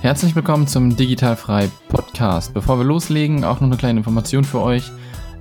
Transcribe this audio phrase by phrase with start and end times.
[0.00, 2.54] Herzlich willkommen zum Digitalfrei Podcast.
[2.54, 4.92] Bevor wir loslegen, auch noch eine kleine Information für euch.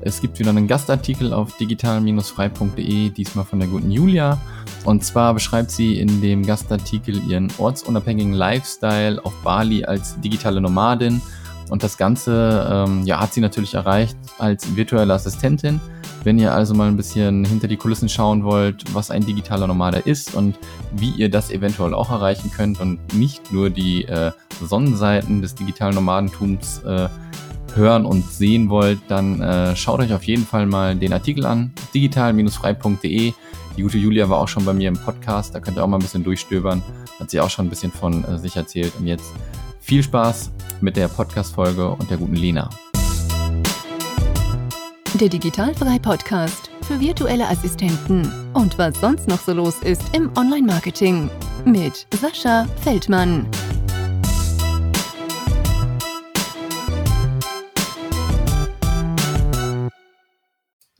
[0.01, 4.41] Es gibt wieder einen Gastartikel auf digital-frei.de, diesmal von der guten Julia.
[4.83, 11.21] Und zwar beschreibt sie in dem Gastartikel ihren ortsunabhängigen Lifestyle auf Bali als digitale Nomadin.
[11.69, 15.79] Und das Ganze ähm, ja, hat sie natürlich erreicht als virtuelle Assistentin.
[16.23, 19.99] Wenn ihr also mal ein bisschen hinter die Kulissen schauen wollt, was ein digitaler Nomade
[19.99, 20.57] ist und
[20.91, 24.31] wie ihr das eventuell auch erreichen könnt und nicht nur die äh,
[24.61, 27.07] Sonnenseiten des digitalen Nomadentums äh,
[27.75, 31.71] hören und sehen wollt, dann äh, schaut euch auf jeden Fall mal den Artikel an,
[31.93, 33.33] digital-frei.de.
[33.77, 35.97] Die gute Julia war auch schon bei mir im Podcast, da könnt ihr auch mal
[35.97, 36.81] ein bisschen durchstöbern.
[37.19, 38.93] Hat sie auch schon ein bisschen von äh, sich erzählt.
[38.99, 39.31] Und jetzt
[39.79, 42.69] viel Spaß mit der Podcast-Folge und der guten Lena.
[45.15, 51.31] Der Digitalfrei Podcast für virtuelle Assistenten und was sonst noch so los ist im Online-Marketing
[51.65, 53.49] mit Sascha Feldmann.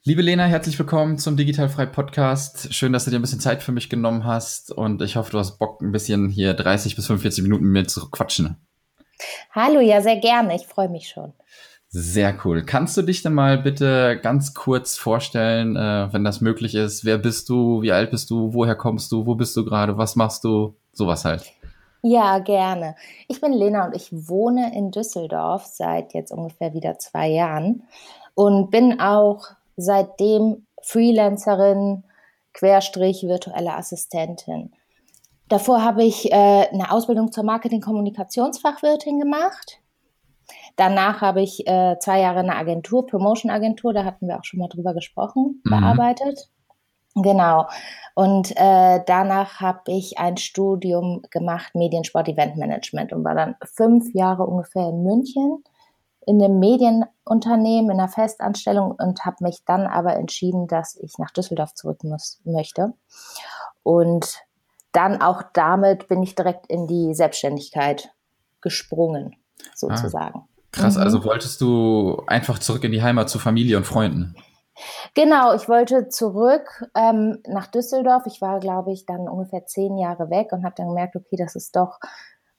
[0.03, 2.73] Liebe Lena, herzlich willkommen zum Digitalfrei Podcast.
[2.73, 5.37] Schön, dass du dir ein bisschen Zeit für mich genommen hast und ich hoffe, du
[5.37, 8.55] hast Bock, ein bisschen hier 30 bis 45 Minuten mit mir zu quatschen.
[9.51, 10.55] Hallo, ja, sehr gerne.
[10.55, 11.33] Ich freue mich schon.
[11.89, 12.63] Sehr cool.
[12.65, 17.05] Kannst du dich denn mal bitte ganz kurz vorstellen, äh, wenn das möglich ist?
[17.05, 17.81] Wer bist du?
[17.81, 18.53] Wie alt bist du?
[18.53, 19.25] Woher kommst du?
[19.25, 19.97] Wo bist du gerade?
[19.97, 20.75] Was machst du?
[20.91, 21.43] Sowas halt.
[22.01, 22.95] Ja, gerne.
[23.27, 27.83] Ich bin Lena und ich wohne in Düsseldorf seit jetzt ungefähr wieder zwei Jahren
[28.35, 29.45] und bin auch
[29.77, 32.03] seitdem Freelancerin,
[32.53, 34.71] Querstrich, virtuelle Assistentin.
[35.47, 39.79] Davor habe ich äh, eine Ausbildung zur Marketing-Kommunikationsfachwirtin gemacht
[40.77, 44.69] Danach habe ich äh, zwei Jahre eine Agentur, Promotion-Agentur, da hatten wir auch schon mal
[44.69, 45.69] drüber gesprochen, mhm.
[45.69, 46.49] bearbeitet.
[47.15, 47.65] Genau.
[48.15, 54.13] Und äh, danach habe ich ein Studium gemacht, Mediensport Event Management und war dann fünf
[54.13, 55.63] Jahre ungefähr in München
[56.27, 61.31] in einem Medienunternehmen in einer Festanstellung und habe mich dann aber entschieden, dass ich nach
[61.31, 62.93] Düsseldorf zurück muss, möchte.
[63.81, 64.43] Und
[64.91, 68.11] dann auch damit bin ich direkt in die Selbstständigkeit
[68.59, 69.37] gesprungen,
[69.73, 70.39] sozusagen.
[70.39, 70.56] Ah.
[70.77, 71.03] Krass, mhm.
[71.03, 74.35] also wolltest du einfach zurück in die Heimat zu Familie und Freunden?
[75.15, 78.23] Genau, ich wollte zurück ähm, nach Düsseldorf.
[78.27, 81.55] Ich war, glaube ich, dann ungefähr zehn Jahre weg und habe dann gemerkt, okay, das
[81.55, 81.99] ist doch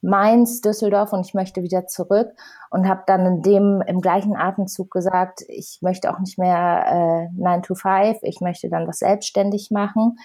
[0.01, 2.29] Mainz, Düsseldorf und ich möchte wieder zurück
[2.69, 7.39] und habe dann in dem im gleichen Atemzug gesagt, ich möchte auch nicht mehr äh,
[7.39, 10.17] 9 to 5, ich möchte dann was selbstständig machen.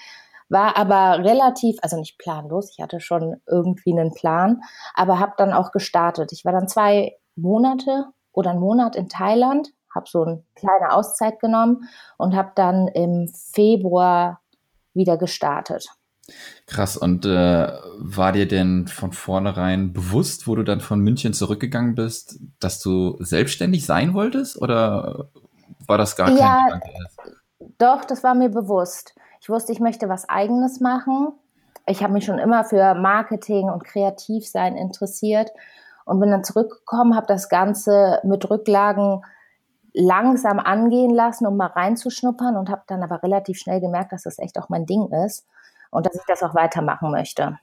[0.48, 4.60] War aber relativ, also nicht planlos, ich hatte schon irgendwie einen Plan,
[4.94, 6.32] aber habe dann auch gestartet.
[6.32, 11.40] Ich war dann zwei Monate oder einen Monat in Thailand, habe so eine kleine Auszeit
[11.40, 14.40] genommen und habe dann im Februar
[14.92, 15.86] wieder gestartet.
[16.66, 17.68] Krass, und äh,
[17.98, 23.16] war dir denn von vornherein bewusst, wo du dann von München zurückgegangen bist, dass du
[23.18, 25.28] selbstständig sein wolltest oder
[25.86, 26.88] war das gar kein ja, Gedanke?
[27.76, 29.14] Doch, das war mir bewusst.
[29.40, 31.32] Ich wusste, ich möchte was eigenes machen.
[31.86, 35.50] Ich habe mich schon immer für Marketing und Kreativsein interessiert
[36.04, 39.22] und bin dann zurückgekommen, habe das Ganze mit Rücklagen
[39.92, 44.38] langsam angehen lassen, um mal reinzuschnuppern und habe dann aber relativ schnell gemerkt, dass das
[44.38, 45.46] echt auch mein Ding ist
[45.90, 47.58] und dass ich das auch weitermachen möchte.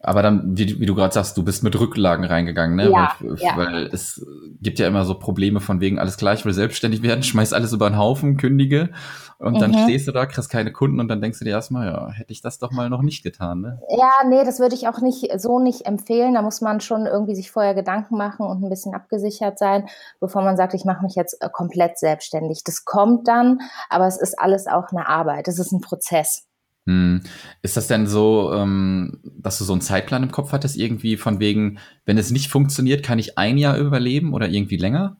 [0.00, 2.90] Aber dann, wie, wie du gerade sagst, du bist mit Rücklagen reingegangen, ne?
[2.90, 3.56] Ja, weil, ja.
[3.56, 4.24] weil es
[4.60, 7.90] gibt ja immer so Probleme von wegen alles gleich, will selbstständig werden, schmeiß alles über
[7.90, 8.90] den Haufen, kündige
[9.38, 9.58] und mhm.
[9.58, 12.32] dann stehst du da, kriegst keine Kunden und dann denkst du dir erstmal, ja, hätte
[12.32, 13.80] ich das doch mal noch nicht getan, ne?
[13.90, 16.34] Ja, nee, das würde ich auch nicht so nicht empfehlen.
[16.34, 19.88] Da muss man schon irgendwie sich vorher Gedanken machen und ein bisschen abgesichert sein,
[20.20, 22.62] bevor man sagt, ich mache mich jetzt äh, komplett selbstständig.
[22.64, 23.60] Das kommt dann,
[23.90, 25.48] aber es ist alles auch eine Arbeit.
[25.48, 26.46] Es ist ein Prozess.
[26.86, 27.22] Hm.
[27.62, 31.40] Ist das denn so, ähm, dass du so einen Zeitplan im Kopf hattest, irgendwie von
[31.40, 35.16] wegen, wenn es nicht funktioniert, kann ich ein Jahr überleben oder irgendwie länger?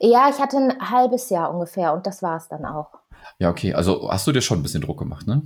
[0.00, 2.90] Ja, ich hatte ein halbes Jahr ungefähr und das war es dann auch.
[3.38, 3.74] Ja, okay.
[3.74, 5.42] Also hast du dir schon ein bisschen Druck gemacht, ne?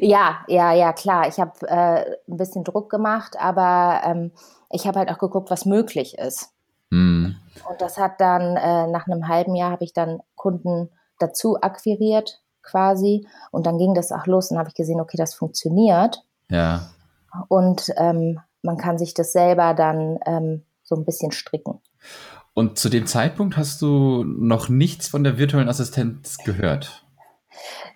[0.00, 1.26] ja, ja, ja, klar.
[1.26, 4.30] Ich habe äh, ein bisschen Druck gemacht, aber ähm,
[4.70, 6.50] ich habe halt auch geguckt, was möglich ist.
[6.90, 7.32] Mm.
[7.68, 12.40] Und das hat dann äh, nach einem halben Jahr habe ich dann Kunden dazu akquiriert
[12.68, 13.26] quasi.
[13.50, 16.24] Und dann ging das auch los und habe ich gesehen, okay, das funktioniert.
[16.50, 16.90] Ja.
[17.48, 21.80] Und ähm, man kann sich das selber dann ähm, so ein bisschen stricken.
[22.54, 27.04] Und zu dem Zeitpunkt hast du noch nichts von der virtuellen Assistenz gehört?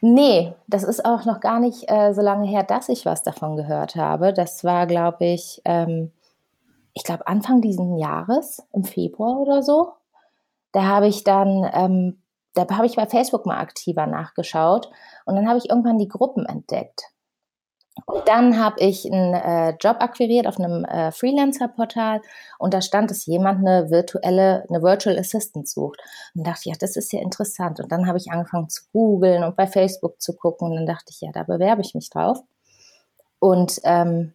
[0.00, 3.56] Nee, das ist auch noch gar nicht äh, so lange her, dass ich was davon
[3.56, 4.32] gehört habe.
[4.32, 6.12] Das war, glaube ich, ähm,
[6.94, 9.92] ich glaube Anfang diesen Jahres, im Februar oder so.
[10.72, 12.21] Da habe ich dann ähm,
[12.54, 14.90] da habe ich bei Facebook mal aktiver nachgeschaut
[15.24, 17.12] und dann habe ich irgendwann die Gruppen entdeckt.
[18.06, 22.22] Und dann habe ich einen äh, Job akquiriert auf einem äh, Freelancer-Portal
[22.58, 26.00] und da stand, dass jemand eine virtuelle, eine Virtual Assistant sucht.
[26.34, 27.80] Und dachte ja, das ist ja interessant.
[27.80, 31.10] Und dann habe ich angefangen zu googeln und bei Facebook zu gucken und dann dachte
[31.10, 32.42] ich, ja, da bewerbe ich mich drauf.
[33.38, 34.32] Und ähm,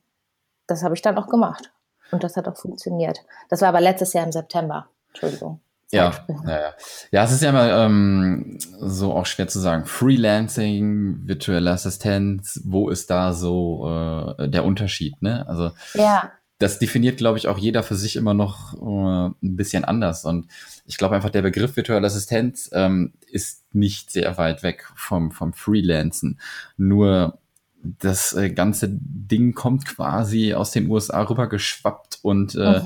[0.68, 1.72] das habe ich dann auch gemacht.
[2.12, 3.26] Und das hat auch funktioniert.
[3.50, 4.88] Das war aber letztes Jahr im September.
[5.10, 5.62] Entschuldigung.
[5.92, 6.74] Ja, ja, ja.
[7.12, 9.86] ja, es ist ja immer ähm, so auch schwer zu sagen.
[9.86, 15.22] Freelancing, virtuelle Assistenz, wo ist da so äh, der Unterschied?
[15.22, 15.48] Ne?
[15.48, 16.32] Also ja.
[16.60, 20.26] das definiert, glaube ich, auch jeder für sich immer noch äh, ein bisschen anders.
[20.26, 20.48] Und
[20.86, 25.54] ich glaube einfach, der Begriff virtuelle Assistenz ähm, ist nicht sehr weit weg vom, vom
[25.54, 26.42] Freelancen.
[26.76, 27.40] Nur
[27.82, 32.86] das äh, ganze Ding kommt quasi aus den USA rübergeschwappt und äh, mhm.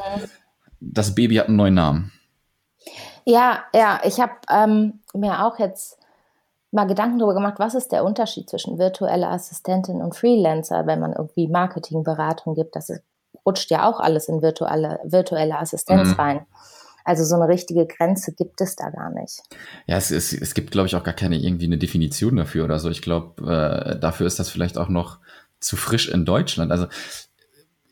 [0.80, 2.12] das Baby hat einen neuen Namen.
[3.32, 5.98] Ja, ja, ich habe ähm, mir auch jetzt
[6.72, 11.14] mal Gedanken darüber gemacht, was ist der Unterschied zwischen virtueller Assistentin und Freelancer, wenn man
[11.14, 12.76] irgendwie Marketingberatung gibt.
[12.76, 12.92] Das
[13.46, 16.16] rutscht ja auch alles in virtuelle, virtuelle Assistenz mhm.
[16.16, 16.46] rein.
[17.06, 19.42] Also so eine richtige Grenze gibt es da gar nicht.
[19.88, 22.80] Ja, es, es, es gibt, glaube ich, auch gar keine irgendwie eine Definition dafür oder
[22.80, 22.90] so.
[22.90, 25.20] Ich glaube, äh, dafür ist das vielleicht auch noch
[25.62, 26.70] zu frisch in Deutschland.
[26.70, 26.88] Also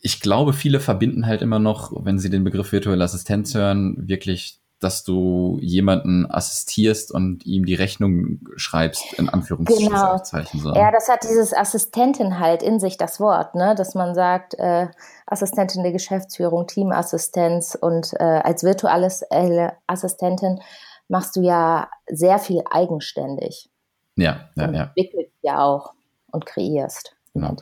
[0.02, 4.60] ich glaube, viele verbinden halt immer noch, wenn sie den Begriff virtuelle Assistenz hören, wirklich
[4.80, 10.62] dass du jemanden assistierst und ihm die Rechnung schreibst, in Anführungszeichen.
[10.62, 10.74] Genau.
[10.74, 13.74] Ja, das hat dieses Assistentin halt in sich, das Wort, ne?
[13.76, 14.88] dass man sagt, äh,
[15.26, 20.60] Assistentin der Geschäftsführung, Teamassistenz und äh, als virtuelle Assistentin
[21.08, 23.68] machst du ja sehr viel eigenständig.
[24.16, 24.82] Ja, ja, und ja.
[24.84, 25.92] Entwickelst ja auch
[26.32, 27.16] und kreierst.
[27.34, 27.54] Genau.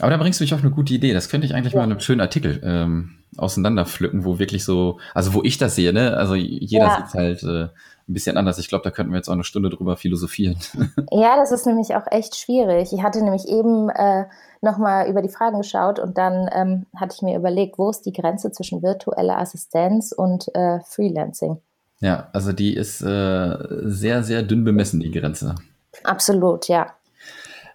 [0.00, 1.12] Aber da bringst du mich auf eine gute Idee.
[1.12, 1.80] Das könnte ich eigentlich ja.
[1.80, 5.92] mal in einem schönen Artikel ähm, auseinanderpflücken, wo wirklich so, also wo ich das sehe,
[5.92, 6.16] ne?
[6.16, 6.96] Also jeder ja.
[6.96, 7.68] sieht halt äh,
[8.08, 8.58] ein bisschen anders.
[8.58, 10.56] Ich glaube, da könnten wir jetzt auch eine Stunde drüber philosophieren.
[11.10, 12.92] Ja, das ist nämlich auch echt schwierig.
[12.92, 14.24] Ich hatte nämlich eben äh,
[14.62, 18.12] nochmal über die Fragen geschaut und dann ähm, hatte ich mir überlegt, wo ist die
[18.12, 21.58] Grenze zwischen virtueller Assistenz und äh, Freelancing?
[22.00, 25.54] Ja, also die ist äh, sehr, sehr dünn bemessen, die Grenze.
[26.02, 26.94] Absolut, ja.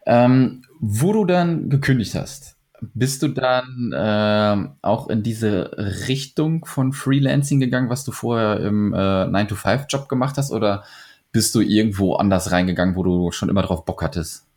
[0.05, 5.71] Ähm, wo du dann gekündigt hast, bist du dann äh, auch in diese
[6.07, 10.83] Richtung von Freelancing gegangen, was du vorher im äh, 9-to-5-Job gemacht hast, oder
[11.31, 14.47] bist du irgendwo anders reingegangen, wo du schon immer drauf Bock hattest?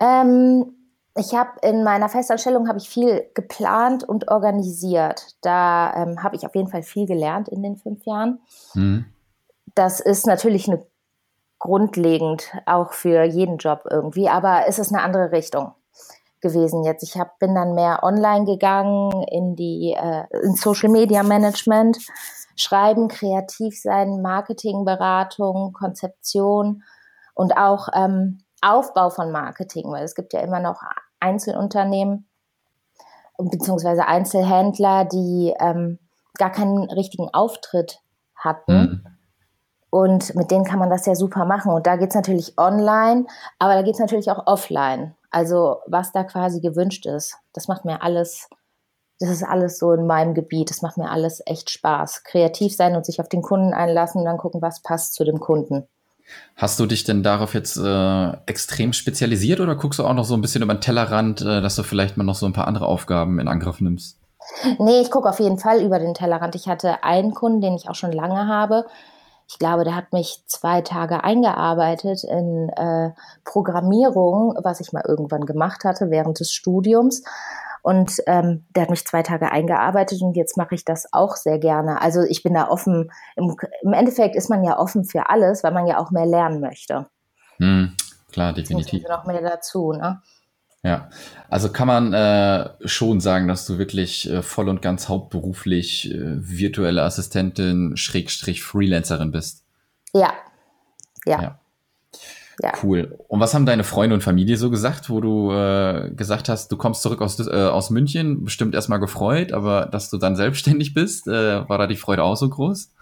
[0.00, 0.72] Ähm,
[1.16, 5.36] ich habe in meiner Festanstellung habe ich viel geplant und organisiert.
[5.40, 8.40] Da ähm, habe ich auf jeden Fall viel gelernt in den fünf Jahren.
[8.72, 9.06] Hm.
[9.74, 10.84] Das ist natürlich eine
[11.58, 15.72] grundlegend auch für jeden Job irgendwie, aber es ist eine andere Richtung
[16.48, 17.02] gewesen jetzt.
[17.02, 21.98] Ich hab, bin dann mehr online gegangen in die äh, in Social Media Management,
[22.56, 26.82] Schreiben, kreativ sein, Marketingberatung, Konzeption
[27.34, 30.80] und auch ähm, Aufbau von Marketing, weil es gibt ja immer noch
[31.20, 32.26] Einzelunternehmen
[33.38, 35.98] beziehungsweise Einzelhändler, die ähm,
[36.38, 38.00] gar keinen richtigen Auftritt
[38.34, 38.78] hatten.
[38.78, 39.06] Mhm.
[39.90, 41.72] Und mit denen kann man das ja super machen.
[41.72, 43.26] Und da geht es natürlich online,
[43.58, 45.14] aber da geht es natürlich auch offline.
[45.36, 48.48] Also was da quasi gewünscht ist, das macht mir alles,
[49.20, 50.70] das ist alles so in meinem Gebiet.
[50.70, 52.24] Das macht mir alles echt Spaß.
[52.24, 55.38] Kreativ sein und sich auf den Kunden einlassen und dann gucken, was passt zu dem
[55.38, 55.86] Kunden.
[56.56, 60.32] Hast du dich denn darauf jetzt äh, extrem spezialisiert oder guckst du auch noch so
[60.32, 62.86] ein bisschen über den Tellerrand, äh, dass du vielleicht mal noch so ein paar andere
[62.86, 64.18] Aufgaben in Angriff nimmst?
[64.78, 66.54] Nee, ich gucke auf jeden Fall über den Tellerrand.
[66.54, 68.86] Ich hatte einen Kunden, den ich auch schon lange habe,
[69.48, 73.10] ich glaube, der hat mich zwei Tage eingearbeitet in äh,
[73.44, 77.22] Programmierung, was ich mal irgendwann gemacht hatte während des Studiums.
[77.82, 81.60] Und ähm, der hat mich zwei Tage eingearbeitet und jetzt mache ich das auch sehr
[81.60, 82.02] gerne.
[82.02, 83.12] Also ich bin da offen.
[83.36, 86.60] Im, Im, Endeffekt ist man ja offen für alles, weil man ja auch mehr lernen
[86.60, 87.06] möchte.
[87.58, 87.94] Hm,
[88.32, 89.04] klar, definitiv.
[89.08, 90.20] Noch mehr dazu, ne?
[90.86, 91.10] Ja,
[91.48, 96.36] also kann man äh, schon sagen, dass du wirklich äh, voll und ganz hauptberuflich äh,
[96.36, 99.64] virtuelle Assistentin, Schrägstrich Freelancerin bist.
[100.14, 100.32] Ja.
[101.24, 101.42] ja.
[101.42, 101.60] ja.
[102.62, 102.72] Ja.
[102.82, 103.18] Cool.
[103.28, 106.78] Und was haben deine Freunde und Familie so gesagt, wo du äh, gesagt hast, du
[106.78, 111.26] kommst zurück aus, äh, aus München, bestimmt erstmal gefreut, aber dass du dann selbstständig bist,
[111.26, 112.92] äh, war da die Freude auch so groß?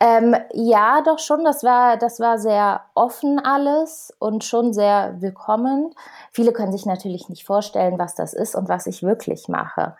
[0.00, 1.44] Ähm, ja, doch schon.
[1.44, 5.94] Das war, das war sehr offen alles und schon sehr willkommen.
[6.32, 9.96] Viele können sich natürlich nicht vorstellen, was das ist und was ich wirklich mache.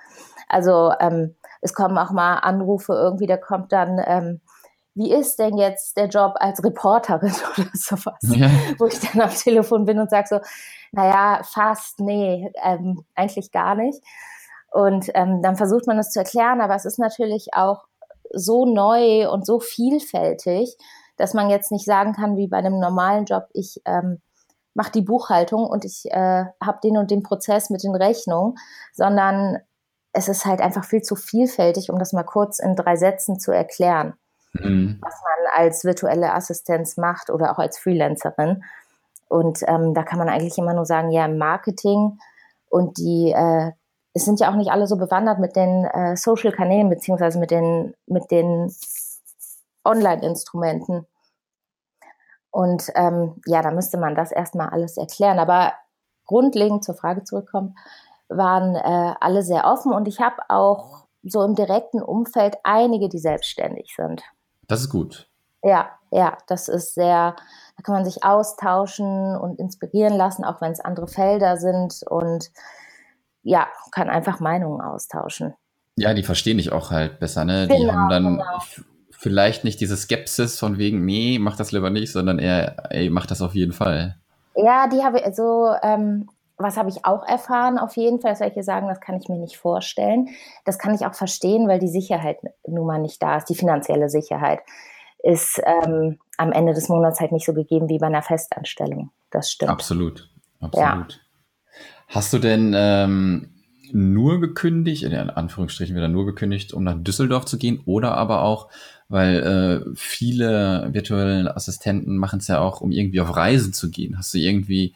[0.48, 4.40] Also ähm, es kommen auch mal Anrufe irgendwie, da kommt dann, ähm,
[4.94, 8.18] wie ist denn jetzt der Job als Reporterin oder sowas?
[8.20, 8.50] Ja.
[8.78, 10.40] Wo ich dann am Telefon bin und sage so,
[10.92, 14.02] naja, fast, nee, ähm, eigentlich gar nicht.
[14.70, 17.84] Und ähm, dann versucht man es zu erklären, aber es ist natürlich auch
[18.34, 20.76] so neu und so vielfältig,
[21.16, 24.20] dass man jetzt nicht sagen kann, wie bei einem normalen Job, ich ähm,
[24.74, 28.56] mache die Buchhaltung und ich äh, habe den und den Prozess mit den Rechnungen,
[28.92, 29.58] sondern
[30.12, 33.52] es ist halt einfach viel zu vielfältig, um das mal kurz in drei Sätzen zu
[33.52, 34.14] erklären,
[34.52, 34.98] mhm.
[35.00, 38.64] was man als virtuelle Assistenz macht oder auch als Freelancerin.
[39.28, 42.18] Und ähm, da kann man eigentlich immer nur sagen, ja, im Marketing
[42.68, 43.72] und die, äh,
[44.14, 47.94] es sind ja auch nicht alle so bewandert mit den äh, Social-Kanälen beziehungsweise mit den,
[48.06, 48.72] mit den
[49.84, 51.06] Online-Instrumenten.
[52.50, 55.40] Und ähm, ja, da müsste man das erstmal alles erklären.
[55.40, 55.72] Aber
[56.26, 57.76] grundlegend zur Frage zurückkommen,
[58.28, 63.18] waren äh, alle sehr offen und ich habe auch so im direkten Umfeld einige, die
[63.18, 64.22] selbstständig sind.
[64.68, 65.28] Das ist gut.
[65.62, 67.34] Ja, ja, das ist sehr,
[67.76, 72.50] da kann man sich austauschen und inspirieren lassen, auch wenn es andere Felder sind und
[73.44, 75.54] ja, kann einfach Meinungen austauschen.
[75.96, 77.68] Ja, die verstehen dich auch halt besser, ne?
[77.68, 78.58] Genau, die haben dann genau.
[79.10, 83.26] vielleicht nicht diese Skepsis von wegen, nee, mach das lieber nicht, sondern eher, ey, mach
[83.26, 84.16] das auf jeden Fall.
[84.56, 88.38] Ja, die habe ich, also, ähm, was habe ich auch erfahren auf jeden Fall, das
[88.38, 90.28] soll ich hier sagen, das kann ich mir nicht vorstellen.
[90.64, 94.08] Das kann ich auch verstehen, weil die Sicherheit nun mal nicht da ist, die finanzielle
[94.08, 94.60] Sicherheit
[95.22, 99.10] ist ähm, am Ende des Monats halt nicht so gegeben wie bei einer Festanstellung.
[99.30, 99.70] Das stimmt.
[99.70, 100.28] Absolut,
[100.60, 101.12] absolut.
[101.12, 101.23] Ja.
[102.08, 103.48] Hast du denn ähm,
[103.92, 108.68] nur gekündigt, in Anführungsstrichen wieder nur gekündigt, um nach Düsseldorf zu gehen oder aber auch,
[109.08, 114.18] weil äh, viele virtuelle Assistenten machen es ja auch, um irgendwie auf Reisen zu gehen.
[114.18, 114.94] Hast du irgendwie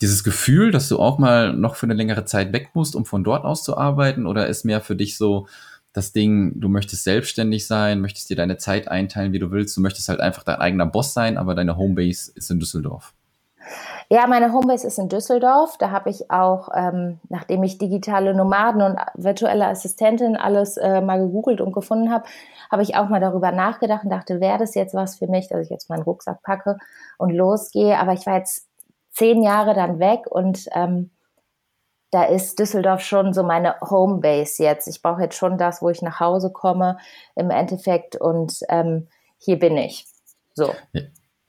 [0.00, 3.24] dieses Gefühl, dass du auch mal noch für eine längere Zeit weg musst, um von
[3.24, 4.26] dort aus zu arbeiten?
[4.26, 5.48] Oder ist mehr für dich so,
[5.92, 9.76] das Ding, du möchtest selbstständig sein, möchtest dir deine Zeit einteilen, wie du willst.
[9.76, 13.14] Du möchtest halt einfach dein eigener Boss sein, aber deine Homebase ist in Düsseldorf.
[14.10, 15.76] Ja, meine Homebase ist in Düsseldorf.
[15.78, 21.20] Da habe ich auch, ähm, nachdem ich digitale Nomaden und virtuelle Assistentin alles äh, mal
[21.20, 22.24] gegoogelt und gefunden habe,
[22.70, 25.60] habe ich auch mal darüber nachgedacht und dachte, wäre das jetzt was für mich, dass
[25.60, 26.78] ich jetzt meinen Rucksack packe
[27.18, 27.98] und losgehe.
[27.98, 28.66] Aber ich war jetzt
[29.10, 31.10] zehn Jahre dann weg und ähm,
[32.10, 34.88] da ist Düsseldorf schon so meine Homebase jetzt.
[34.88, 36.96] Ich brauche jetzt schon das, wo ich nach Hause komme
[37.34, 40.06] im Endeffekt und ähm, hier bin ich.
[40.54, 40.72] So.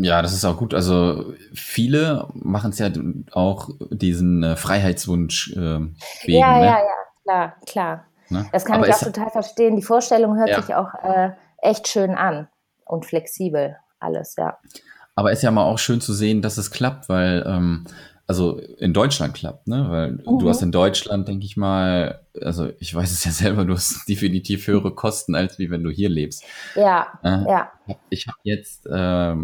[0.01, 0.73] Ja, das ist auch gut.
[0.73, 2.89] Also viele machen es ja
[3.33, 6.39] auch diesen äh, Freiheitswunsch äh, wegen.
[6.39, 6.65] Ja, ne?
[6.65, 8.05] ja, ja, klar, klar.
[8.29, 8.45] Ne?
[8.53, 9.75] Das kann Aber ich auch total verstehen.
[9.75, 10.61] Die Vorstellung hört ja.
[10.61, 12.47] sich auch äh, echt schön an
[12.85, 14.57] und flexibel alles, ja.
[15.15, 17.85] Aber es ist ja mal auch schön zu sehen, dass es klappt, weil ähm,
[18.25, 19.87] also in Deutschland klappt, ne?
[19.89, 20.39] Weil mhm.
[20.39, 24.07] du hast in Deutschland, denke ich mal, also ich weiß es ja selber, du hast
[24.07, 26.45] definitiv höhere Kosten, als wie wenn du hier lebst.
[26.75, 27.71] Ja, äh, ja.
[28.09, 29.35] Ich habe jetzt äh,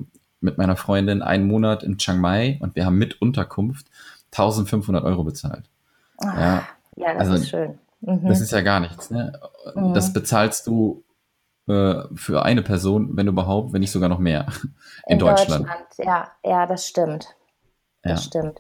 [0.41, 3.87] mit meiner Freundin einen Monat in Chiang Mai und wir haben mit Unterkunft
[4.31, 5.69] 1500 Euro bezahlt.
[6.17, 7.79] Ach, ja, ja, das also, ist schön.
[8.01, 8.27] Mhm.
[8.27, 9.09] Das ist ja gar nichts.
[9.09, 9.39] Ne?
[9.75, 9.93] Mhm.
[9.93, 11.03] Das bezahlst du
[11.67, 14.45] äh, für eine Person, wenn überhaupt, wenn nicht sogar noch mehr
[15.07, 15.65] in, in Deutschland.
[15.65, 15.87] Deutschland.
[15.97, 17.35] Ja, ja, das stimmt.
[18.03, 18.17] Das ja.
[18.17, 18.59] stimmt.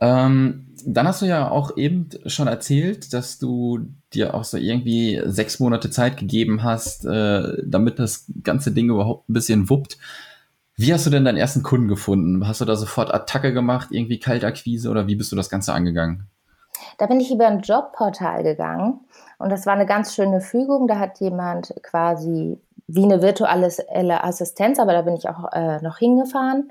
[0.00, 3.80] Ähm, dann hast du ja auch eben schon erzählt, dass du
[4.14, 9.28] dir auch so irgendwie sechs Monate Zeit gegeben hast, äh, damit das ganze Ding überhaupt
[9.28, 9.98] ein bisschen wuppt.
[10.76, 12.46] Wie hast du denn deinen ersten Kunden gefunden?
[12.48, 16.26] Hast du da sofort Attacke gemacht, irgendwie Kaltakquise oder wie bist du das Ganze angegangen?
[16.96, 19.00] Da bin ich über ein Jobportal gegangen
[19.38, 20.88] und das war eine ganz schöne Fügung.
[20.88, 25.98] Da hat jemand quasi wie eine virtuelle Assistenz, aber da bin ich auch äh, noch
[25.98, 26.70] hingefahren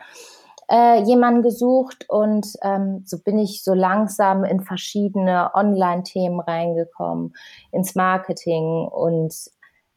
[0.69, 7.33] äh, jemanden gesucht und ähm, so bin ich so langsam in verschiedene Online-Themen reingekommen,
[7.71, 9.33] ins Marketing und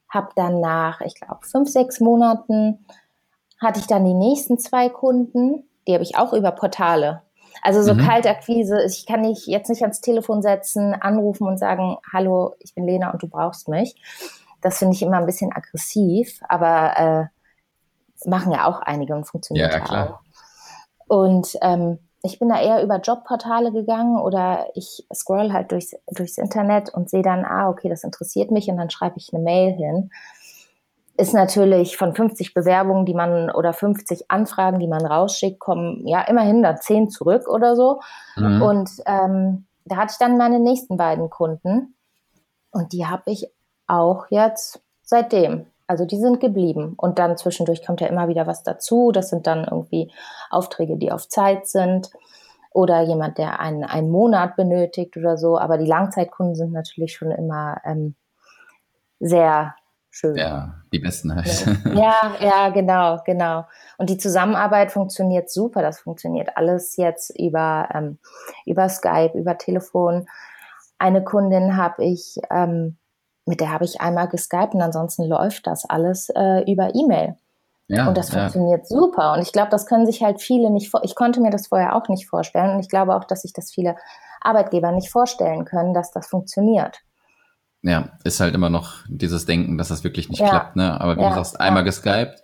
[0.09, 2.85] habe dann nach, ich glaube, fünf, sechs Monaten
[3.59, 7.21] hatte ich dann die nächsten zwei Kunden, die habe ich auch über Portale.
[7.61, 7.99] Also so mhm.
[7.99, 12.85] Kaltakquise, ich kann nicht jetzt nicht ans Telefon setzen, anrufen und sagen, hallo, ich bin
[12.85, 13.95] Lena und du brauchst mich.
[14.61, 19.71] Das finde ich immer ein bisschen aggressiv, aber äh, machen ja auch einige und funktioniert
[19.71, 20.09] ja, klar.
[20.09, 20.22] auch.
[21.07, 26.37] Und ähm, ich bin da eher über Jobportale gegangen oder ich scroll halt durchs, durchs
[26.37, 29.73] Internet und sehe dann, ah, okay, das interessiert mich und dann schreibe ich eine Mail
[29.73, 30.09] hin.
[31.17, 36.21] Ist natürlich von 50 Bewerbungen, die man oder 50 Anfragen, die man rausschickt, kommen ja
[36.21, 37.99] immerhin da 10 zurück oder so.
[38.37, 38.61] Mhm.
[38.61, 41.93] Und ähm, da hatte ich dann meine nächsten beiden Kunden
[42.71, 43.51] und die habe ich
[43.85, 45.67] auch jetzt seitdem.
[45.87, 46.93] Also die sind geblieben.
[46.97, 49.11] Und dann zwischendurch kommt ja immer wieder was dazu.
[49.11, 50.11] Das sind dann irgendwie
[50.49, 52.09] Aufträge, die auf Zeit sind
[52.71, 55.57] oder jemand, der einen, einen Monat benötigt oder so.
[55.57, 58.15] Aber die Langzeitkunden sind natürlich schon immer ähm,
[59.19, 59.75] sehr
[60.09, 60.35] schön.
[60.35, 61.65] Ja, die besten halt.
[61.93, 63.65] Ja, ja, genau, genau.
[63.97, 65.81] Und die Zusammenarbeit funktioniert super.
[65.81, 68.19] Das funktioniert alles jetzt über, ähm,
[68.65, 70.27] über Skype, über Telefon.
[70.97, 72.97] Eine Kundin habe ich ähm,
[73.45, 77.35] mit der habe ich einmal geskypt und ansonsten läuft das alles äh, über E-Mail.
[77.87, 78.39] Ja, und das ja.
[78.39, 79.33] funktioniert super.
[79.33, 81.03] Und ich glaube, das können sich halt viele nicht vor.
[81.03, 82.71] Ich konnte mir das vorher auch nicht vorstellen.
[82.71, 83.95] Und ich glaube auch, dass sich das viele
[84.41, 86.99] Arbeitgeber nicht vorstellen können, dass das funktioniert.
[87.81, 90.49] Ja, ist halt immer noch dieses Denken, dass das wirklich nicht ja.
[90.49, 90.75] klappt.
[90.77, 90.99] Ne?
[90.99, 92.41] Aber wie ja, du sagst, einmal geskypt,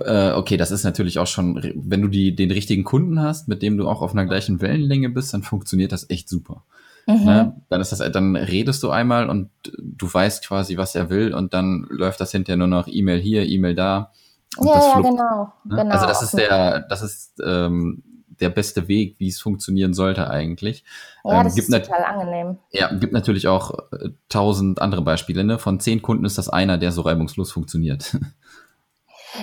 [0.00, 3.62] äh, okay, das ist natürlich auch schon, wenn du die, den richtigen Kunden hast, mit
[3.62, 6.64] dem du auch auf einer gleichen Wellenlänge bist, dann funktioniert das echt super.
[7.06, 7.24] Mhm.
[7.24, 7.62] Ne?
[7.68, 11.54] Dann ist das, dann redest du einmal und du weißt quasi, was er will und
[11.54, 14.12] dann läuft das hinterher nur noch E-Mail hier, E-Mail da.
[14.60, 15.76] ja, ja, genau, ne?
[15.76, 15.90] genau.
[15.90, 18.02] Also das ist der, das ist ähm,
[18.40, 20.84] der beste Weg, wie es funktionieren sollte eigentlich.
[21.24, 22.58] Ja, ähm, das ist total angenehm.
[22.72, 25.44] Ja, gibt natürlich auch äh, tausend andere Beispiele.
[25.44, 25.58] Ne?
[25.58, 28.18] Von zehn Kunden ist das einer, der so reibungslos funktioniert.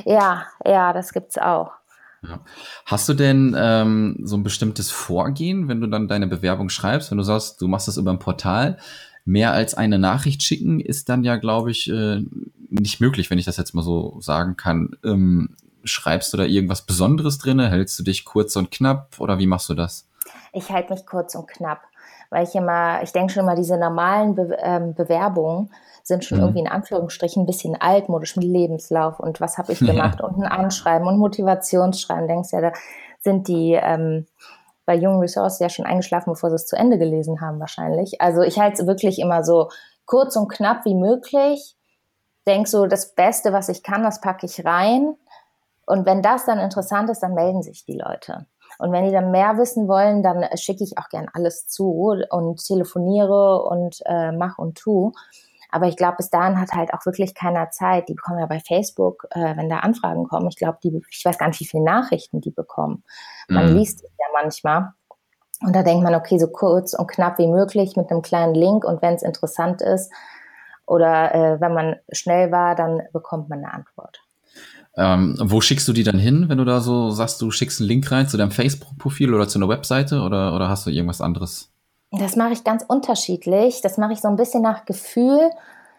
[0.05, 1.71] Ja, ja, das gibt's auch.
[2.27, 2.39] Ja.
[2.85, 7.17] Hast du denn ähm, so ein bestimmtes Vorgehen, wenn du dann deine Bewerbung schreibst, wenn
[7.17, 8.77] du sagst, du machst das über ein Portal?
[9.25, 12.23] Mehr als eine Nachricht schicken ist dann ja, glaube ich, äh,
[12.69, 14.95] nicht möglich, wenn ich das jetzt mal so sagen kann.
[15.03, 17.59] Ähm, Schreibst du da irgendwas Besonderes drin?
[17.59, 20.07] Hältst du dich kurz und knapp oder wie machst du das?
[20.53, 21.81] Ich halte mich kurz und knapp,
[22.29, 25.71] weil ich immer, ich denke schon immer, diese normalen Be ähm, Bewerbungen
[26.03, 26.43] sind schon mhm.
[26.43, 30.27] irgendwie in Anführungsstrichen ein bisschen altmodisch mit Lebenslauf und was habe ich gemacht ja.
[30.27, 32.27] und ein Anschreiben und Motivationsschreiben.
[32.27, 32.73] Denkst ja, da
[33.21, 34.27] sind die ähm,
[34.85, 38.21] bei jungen Resources ja schon eingeschlafen, bevor sie es zu Ende gelesen haben wahrscheinlich.
[38.21, 39.69] Also ich halte es wirklich immer so
[40.05, 41.77] kurz und knapp wie möglich.
[42.45, 45.15] Denk so, das Beste, was ich kann, das packe ich rein
[45.85, 48.45] und wenn das dann interessant ist, dann melden sich die Leute.
[48.79, 52.65] Und wenn die dann mehr wissen wollen, dann schicke ich auch gern alles zu und
[52.65, 55.11] telefoniere und äh, mach und tu.
[55.73, 58.07] Aber ich glaube, bis dahin hat halt auch wirklich keiner Zeit.
[58.07, 61.39] Die bekommen ja bei Facebook, äh, wenn da Anfragen kommen, ich glaube, die, ich weiß
[61.39, 63.03] gar nicht, wie viele Nachrichten die bekommen.
[63.47, 63.77] Man mhm.
[63.77, 64.89] liest es ja manchmal.
[65.61, 68.85] Und da denkt man, okay, so kurz und knapp wie möglich mit einem kleinen Link
[68.85, 70.13] und wenn es interessant ist
[70.85, 74.21] oder äh, wenn man schnell war, dann bekommt man eine Antwort.
[74.95, 77.87] Ähm, wo schickst du die dann hin, wenn du da so sagst, du schickst einen
[77.87, 81.72] Link rein zu deinem Facebook-Profil oder zu einer Webseite oder, oder hast du irgendwas anderes?
[82.19, 83.81] Das mache ich ganz unterschiedlich.
[83.81, 85.49] Das mache ich so ein bisschen nach Gefühl,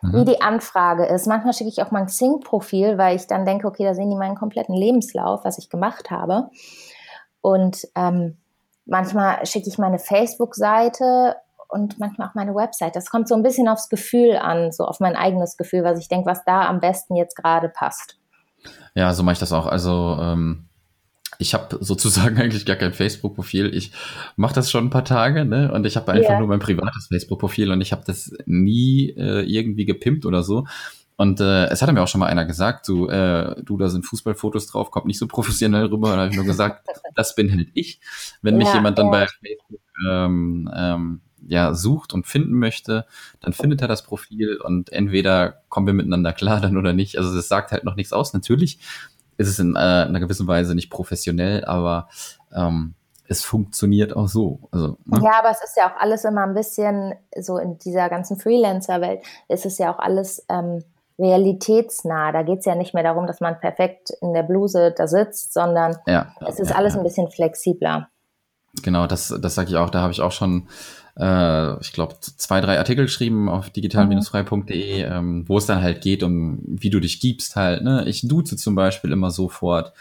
[0.00, 0.12] mhm.
[0.12, 1.26] wie die Anfrage ist.
[1.26, 4.36] Manchmal schicke ich auch mein Xing-Profil, weil ich dann denke, okay, da sehen die meinen
[4.36, 6.50] kompletten Lebenslauf, was ich gemacht habe.
[7.40, 8.36] Und ähm,
[8.86, 11.36] manchmal schicke ich meine Facebook-Seite
[11.68, 12.94] und manchmal auch meine Website.
[12.94, 16.08] Das kommt so ein bisschen aufs Gefühl an, so auf mein eigenes Gefühl, was ich
[16.08, 18.18] denke, was da am besten jetzt gerade passt.
[18.94, 19.66] Ja, so mache ich das auch.
[19.66, 20.68] Also ähm,
[21.38, 23.74] ich habe sozusagen eigentlich gar kein Facebook-Profil.
[23.74, 23.92] Ich
[24.36, 25.72] mache das schon ein paar Tage, ne?
[25.72, 26.38] Und ich habe einfach yeah.
[26.38, 30.66] nur mein privates Facebook-Profil und ich habe das nie äh, irgendwie gepimpt oder so.
[31.16, 34.04] Und äh, es hatte mir auch schon mal einer gesagt, du, äh, du, da sind
[34.04, 36.12] Fußballfotos drauf, kommt nicht so professionell rüber.
[36.12, 38.00] Und habe ich nur gesagt, das bin halt ich.
[38.42, 39.12] Wenn mich ja, jemand dann ja.
[39.12, 43.06] bei Facebook ähm, ähm, ja, sucht und finden möchte,
[43.40, 47.18] dann findet er das Profil und entweder kommen wir miteinander klar dann oder nicht.
[47.18, 48.32] Also das sagt halt noch nichts aus.
[48.32, 48.78] Natürlich
[49.36, 52.08] ist es in äh, einer gewissen Weise nicht professionell, aber
[52.54, 52.94] ähm,
[53.28, 54.60] es funktioniert auch so.
[54.70, 55.20] Also, ne?
[55.22, 59.22] Ja, aber es ist ja auch alles immer ein bisschen so in dieser ganzen Freelancer-Welt,
[59.48, 60.84] ist es ja auch alles ähm,
[61.18, 62.32] realitätsnah.
[62.32, 65.54] Da geht es ja nicht mehr darum, dass man perfekt in der Bluse da sitzt,
[65.54, 67.00] sondern ja, es ist ja, alles ja.
[67.00, 68.08] ein bisschen flexibler.
[68.82, 69.90] Genau, das, das sage ich auch.
[69.90, 70.68] Da habe ich auch schon
[71.16, 76.22] äh, ich glaube, zwei, drei Artikel geschrieben auf digital-frei.de, ähm, wo es dann halt geht,
[76.22, 77.82] um wie du dich gibst halt.
[77.82, 78.04] Ne?
[78.06, 79.92] Ich duze zum Beispiel immer sofort.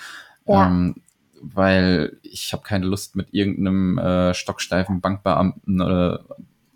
[0.45, 0.67] Ja.
[0.67, 0.95] Ähm,
[1.43, 6.23] weil ich habe keine Lust mit irgendeinem äh, stocksteifen Bankbeamten oder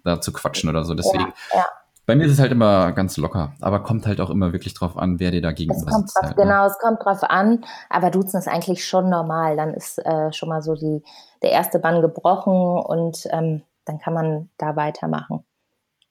[0.04, 0.94] da zu quatschen oder so.
[0.94, 1.66] Deswegen, ja, ja.
[2.06, 4.98] bei mir ist es halt immer ganz locker, aber kommt halt auch immer wirklich drauf
[4.98, 6.16] an, wer dir da gegenüber sitzt.
[6.16, 6.44] Drauf, halt, ne?
[6.44, 9.56] genau, es kommt drauf an, aber duzen ist eigentlich schon normal.
[9.56, 11.02] Dann ist äh, schon mal so die,
[11.42, 15.44] der erste Bann gebrochen und ähm, dann kann man da weitermachen.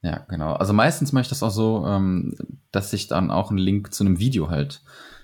[0.02, 0.52] Ja, genau.
[0.52, 2.36] Also meistens mache ich das auch so, ähm,
[2.70, 4.82] dass ich dann auch einen Link zu einem Video halt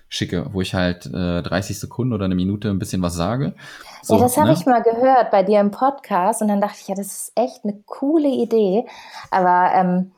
[0.09, 3.55] schicke, wo ich halt äh, 30 Sekunden oder eine Minute ein bisschen was sage.
[4.03, 4.53] So, ja, das habe ne?
[4.53, 7.63] ich mal gehört bei dir im Podcast und dann dachte ich, ja, das ist echt
[7.63, 8.85] eine coole Idee.
[9.31, 10.11] Aber ähm,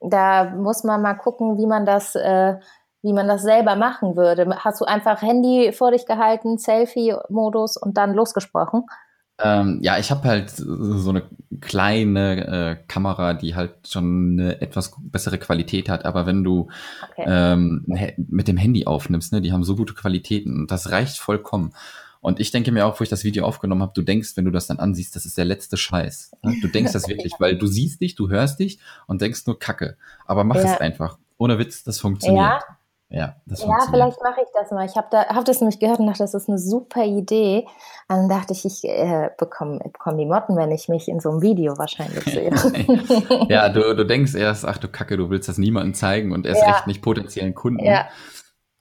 [0.00, 2.56] da muss man mal gucken, wie man das, äh,
[3.02, 4.48] wie man das selber machen würde.
[4.58, 8.84] Hast du einfach Handy vor dich gehalten, Selfie-Modus und dann losgesprochen?
[9.38, 11.22] Ähm, ja, ich habe halt so eine
[11.60, 16.04] kleine äh, Kamera, die halt schon eine etwas bessere Qualität hat.
[16.04, 16.68] Aber wenn du
[17.10, 17.24] okay.
[17.26, 17.84] ähm,
[18.16, 21.72] mit dem Handy aufnimmst, ne, die haben so gute Qualitäten, das reicht vollkommen.
[22.20, 24.52] Und ich denke mir auch, wo ich das Video aufgenommen habe, du denkst, wenn du
[24.52, 26.30] das dann ansiehst, das ist der letzte Scheiß.
[26.60, 29.96] Du denkst das wirklich, weil du siehst dich, du hörst dich und denkst nur Kacke.
[30.24, 30.72] Aber mach ja.
[30.72, 31.18] es einfach.
[31.36, 32.44] Ohne Witz, das funktioniert.
[32.44, 32.60] Ja,
[33.12, 34.86] ja, das ja vielleicht mache ich das mal.
[34.86, 37.66] Ich habe da, hab das nämlich gehört und dachte, das ist eine super Idee.
[38.08, 41.30] Und dann dachte ich, ich äh, bekomme bekomm die Motten, wenn ich mich in so
[41.30, 42.50] einem Video wahrscheinlich sehe.
[43.48, 46.62] ja, du, du denkst erst, ach du Kacke, du willst das niemandem zeigen und erst
[46.62, 46.72] ja.
[46.72, 47.84] recht nicht potenziellen Kunden.
[47.84, 48.06] Ja.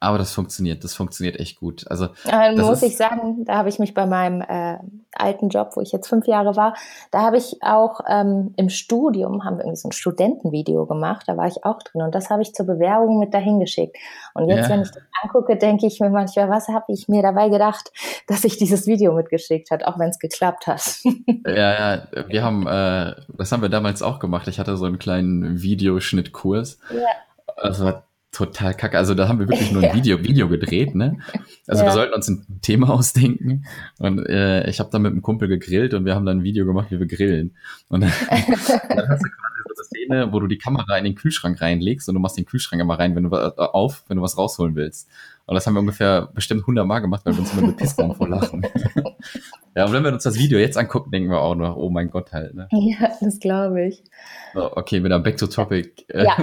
[0.03, 1.85] Aber das funktioniert, das funktioniert echt gut.
[1.87, 4.79] Also äh, muss ich sagen, da habe ich mich bei meinem äh,
[5.11, 6.75] alten Job, wo ich jetzt fünf Jahre war,
[7.11, 11.37] da habe ich auch ähm, im Studium haben wir irgendwie so ein Studentenvideo gemacht, da
[11.37, 13.95] war ich auch drin und das habe ich zur Bewerbung mit dahin geschickt.
[14.33, 14.73] Und jetzt, ja.
[14.73, 17.91] wenn ich das angucke, denke ich mir manchmal, was habe ich mir dabei gedacht,
[18.25, 20.81] dass ich dieses Video mitgeschickt hat, auch wenn es geklappt hat.
[21.45, 21.53] ja,
[21.95, 24.47] ja, wir haben, äh, das haben wir damals auch gemacht.
[24.47, 26.79] Ich hatte so einen kleinen Videoschnittkurs.
[26.91, 27.05] Ja.
[27.55, 27.93] Also
[28.31, 28.97] total kacke.
[28.97, 31.19] Also da haben wir wirklich nur ein Video, Video gedreht, ne?
[31.67, 31.89] Also ja.
[31.89, 33.65] wir sollten uns ein Thema ausdenken
[33.99, 36.65] und äh, ich habe dann mit einem Kumpel gegrillt und wir haben dann ein Video
[36.65, 37.55] gemacht, wie wir grillen.
[37.89, 41.15] Und dann, dann hast du quasi so eine Szene, wo du die Kamera in den
[41.15, 44.23] Kühlschrank reinlegst und du machst den Kühlschrank immer rein, wenn du äh, auf, wenn du
[44.23, 45.09] was rausholen willst.
[45.45, 48.15] Und das haben wir ungefähr bestimmt 100 Mal gemacht, weil wir uns immer bepisst haben
[48.15, 48.65] vor Lachen.
[49.75, 52.09] ja, und wenn wir uns das Video jetzt angucken, denken wir auch noch, oh mein
[52.09, 52.53] Gott halt.
[52.53, 52.69] Ne?
[52.71, 54.03] Ja, das glaube ich.
[54.53, 56.05] So, okay, wieder back to topic.
[56.13, 56.37] Ja.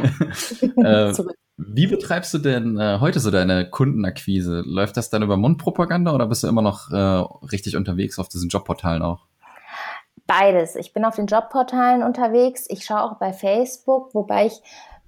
[1.09, 1.14] äh,
[1.59, 4.62] wie betreibst du denn äh, heute so deine Kundenakquise?
[4.64, 8.49] Läuft das dann über Mundpropaganda oder bist du immer noch äh, richtig unterwegs auf diesen
[8.49, 9.27] Jobportalen auch?
[10.29, 10.77] Beides.
[10.77, 12.66] Ich bin auf den Jobportalen unterwegs.
[12.68, 14.61] Ich schaue auch bei Facebook, wobei ich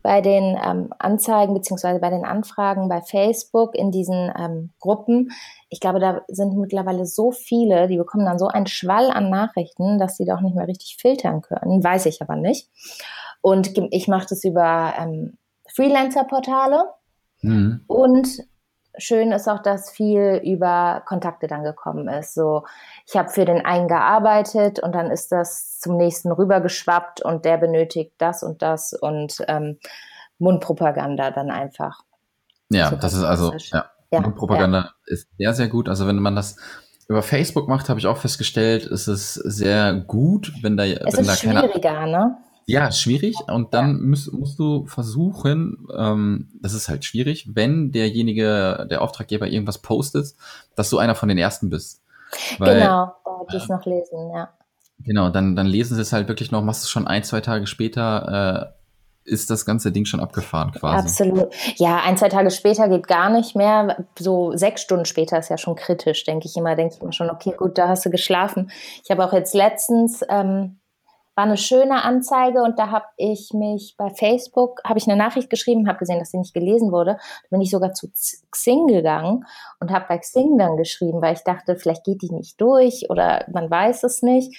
[0.03, 5.31] bei den ähm, Anzeigen beziehungsweise bei den Anfragen bei Facebook in diesen ähm, Gruppen,
[5.69, 9.99] ich glaube, da sind mittlerweile so viele, die bekommen dann so einen Schwall an Nachrichten,
[9.99, 11.85] dass sie doch nicht mehr richtig filtern können.
[11.85, 12.69] Weiß ich aber nicht.
[13.43, 15.39] Und ich mache das über ähm,
[15.75, 16.85] Freelancer-Portale.
[17.43, 17.85] Mhm.
[17.87, 18.29] Und
[18.99, 22.35] schön ist auch, dass viel über Kontakte dann gekommen ist.
[22.35, 22.65] So,
[23.07, 27.59] ich habe für den einen gearbeitet und dann ist das zum nächsten rübergeschwappt und der
[27.59, 29.79] benötigt das und das und ähm,
[30.39, 32.03] Mundpropaganda dann einfach.
[32.71, 34.93] Ja, so das ist also, ja, ja Mundpropaganda ja.
[35.07, 35.89] ist sehr, sehr gut.
[35.89, 36.57] Also wenn man das
[37.09, 41.25] über Facebook macht, habe ich auch festgestellt, ist es sehr gut, wenn da, es wenn
[41.25, 42.37] ist da schwieriger, ne?
[42.71, 43.37] Ja, schwierig.
[43.49, 44.07] Und dann ja.
[44.07, 50.35] musst, musst du versuchen, ähm, das ist halt schwierig, wenn derjenige, der Auftraggeber irgendwas postet,
[50.75, 52.03] dass du einer von den ersten bist.
[52.59, 54.51] Weil, genau, da die es noch lesen, ja.
[55.03, 57.67] Genau, dann, dann lesen sie es halt wirklich noch, machst es schon ein, zwei Tage
[57.67, 58.81] später, äh,
[59.25, 61.07] ist das ganze Ding schon abgefahren quasi.
[61.07, 61.55] Absolut.
[61.77, 64.05] Ja, ein, zwei Tage später geht gar nicht mehr.
[64.19, 66.75] So sechs Stunden später ist ja schon kritisch, denke ich immer.
[66.75, 68.71] Denke ich mir schon, okay, gut, da hast du geschlafen.
[69.05, 70.80] Ich habe auch jetzt letztens ähm,
[71.41, 75.49] war eine schöne Anzeige und da habe ich mich bei Facebook, habe ich eine Nachricht
[75.49, 77.15] geschrieben, habe gesehen, dass sie nicht gelesen wurde.
[77.15, 78.11] Da bin ich sogar zu
[78.51, 79.47] Xing gegangen
[79.81, 83.47] und habe bei Xing dann geschrieben, weil ich dachte, vielleicht geht die nicht durch oder
[83.51, 84.55] man weiß es nicht.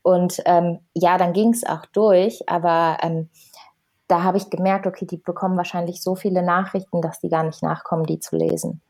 [0.00, 3.28] Und ähm, ja, dann ging es auch durch, aber ähm,
[4.08, 7.62] da habe ich gemerkt, okay, die bekommen wahrscheinlich so viele Nachrichten, dass die gar nicht
[7.62, 8.80] nachkommen, die zu lesen.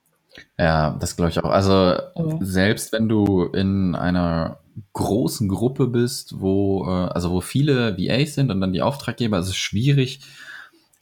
[0.56, 1.50] Ja, das glaube ich auch.
[1.50, 2.44] Also mhm.
[2.44, 4.60] selbst wenn du in einer
[4.92, 9.48] großen Gruppe bist, wo, äh, also wo viele VAs sind und dann die Auftraggeber, ist
[9.48, 10.20] es schwierig,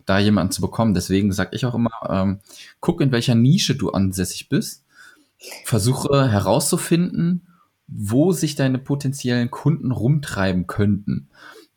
[0.06, 0.94] da jemanden zu bekommen.
[0.94, 2.40] Deswegen sage ich auch immer, ähm,
[2.80, 4.85] guck, in welcher Nische du ansässig bist.
[5.64, 7.48] Versuche herauszufinden,
[7.87, 11.28] wo sich deine potenziellen Kunden rumtreiben könnten.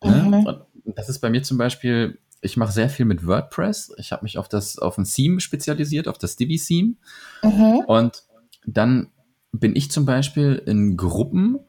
[0.03, 0.43] Ne?
[0.45, 0.93] Mhm.
[0.95, 3.93] Das ist bei mir zum Beispiel, ich mache sehr viel mit WordPress.
[3.97, 6.93] Ich habe mich auf das, auf ein Theme spezialisiert, auf das Divi-Theme.
[7.43, 7.79] Mhm.
[7.87, 8.23] Und
[8.65, 9.09] dann
[9.51, 11.59] bin ich zum Beispiel in Gruppen,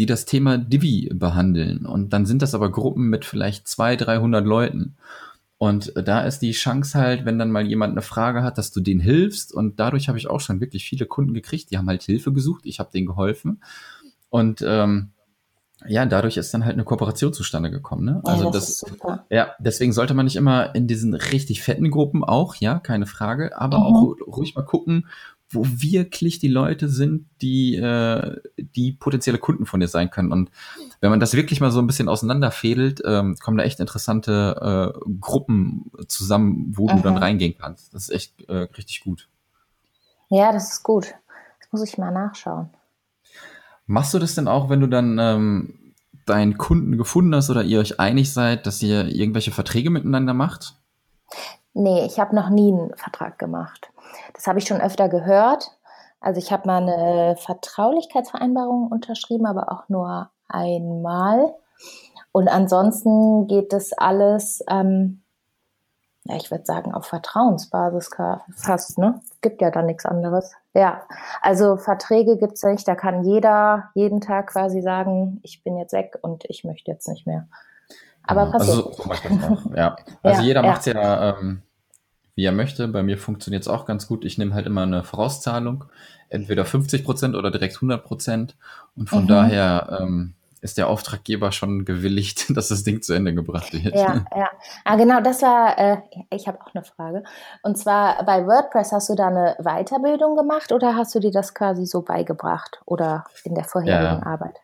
[0.00, 1.84] die das Thema Divi behandeln.
[1.84, 4.96] Und dann sind das aber Gruppen mit vielleicht 200, 300 Leuten.
[5.58, 8.80] Und da ist die Chance halt, wenn dann mal jemand eine Frage hat, dass du
[8.80, 9.52] denen hilfst.
[9.52, 12.62] Und dadurch habe ich auch schon wirklich viele Kunden gekriegt, die haben halt Hilfe gesucht.
[12.64, 13.60] Ich habe denen geholfen.
[14.30, 15.10] Und ähm,
[15.86, 18.06] ja, dadurch ist dann halt eine Kooperation zustande gekommen.
[18.06, 18.22] Ne?
[18.24, 22.24] Also ja, das, das ja, deswegen sollte man nicht immer in diesen richtig fetten Gruppen
[22.24, 23.84] auch, ja, keine Frage, aber mhm.
[23.84, 25.08] auch ruhig mal gucken,
[25.50, 30.32] wo wirklich die Leute sind, die, äh, die potenzielle Kunden von dir sein können.
[30.32, 30.50] Und
[31.00, 35.10] wenn man das wirklich mal so ein bisschen auseinanderfädelt, ähm, kommen da echt interessante äh,
[35.20, 36.96] Gruppen zusammen, wo mhm.
[36.96, 37.18] du dann mhm.
[37.18, 37.92] reingehen kannst.
[37.94, 39.28] Das ist echt äh, richtig gut.
[40.28, 41.14] Ja, das ist gut.
[41.58, 42.70] Das muss ich mal nachschauen.
[43.86, 45.94] Machst du das denn auch, wenn du dann ähm,
[46.26, 50.76] deinen Kunden gefunden hast oder ihr euch einig seid, dass ihr irgendwelche Verträge miteinander macht?
[51.74, 53.90] Nee, ich habe noch nie einen Vertrag gemacht.
[54.34, 55.70] Das habe ich schon öfter gehört.
[56.20, 61.54] Also ich habe mal eine Vertraulichkeitsvereinbarung unterschrieben, aber auch nur einmal.
[62.32, 65.22] Und ansonsten geht das alles, ähm,
[66.24, 68.10] ja, ich würde sagen, auf Vertrauensbasis
[68.54, 69.20] fast, ne?
[69.40, 70.52] Gibt ja da nichts anderes.
[70.74, 71.02] Ja,
[71.40, 72.86] also Verträge gibt es nicht.
[72.86, 77.08] Da kann jeder jeden Tag quasi sagen, ich bin jetzt weg und ich möchte jetzt
[77.08, 77.48] nicht mehr.
[78.22, 78.86] Aber ja, passiert.
[78.86, 79.96] Also, so, ja.
[80.22, 81.62] also ja, jeder macht es ja, ähm,
[82.40, 82.88] wie er möchte.
[82.88, 84.24] Bei mir funktioniert es auch ganz gut.
[84.24, 85.84] Ich nehme halt immer eine Vorauszahlung,
[86.30, 88.56] entweder 50 Prozent oder direkt 100 Prozent.
[88.96, 89.28] Und von mhm.
[89.28, 93.94] daher ähm, ist der Auftraggeber schon gewilligt, dass das Ding zu Ende gebracht wird.
[93.94, 94.48] Ja, ja.
[94.86, 95.98] Ah, genau, das war, äh,
[96.30, 97.24] ich habe auch eine Frage.
[97.62, 101.52] Und zwar bei WordPress, hast du da eine Weiterbildung gemacht oder hast du dir das
[101.52, 104.26] quasi so beigebracht oder in der vorherigen ja.
[104.26, 104.56] Arbeit?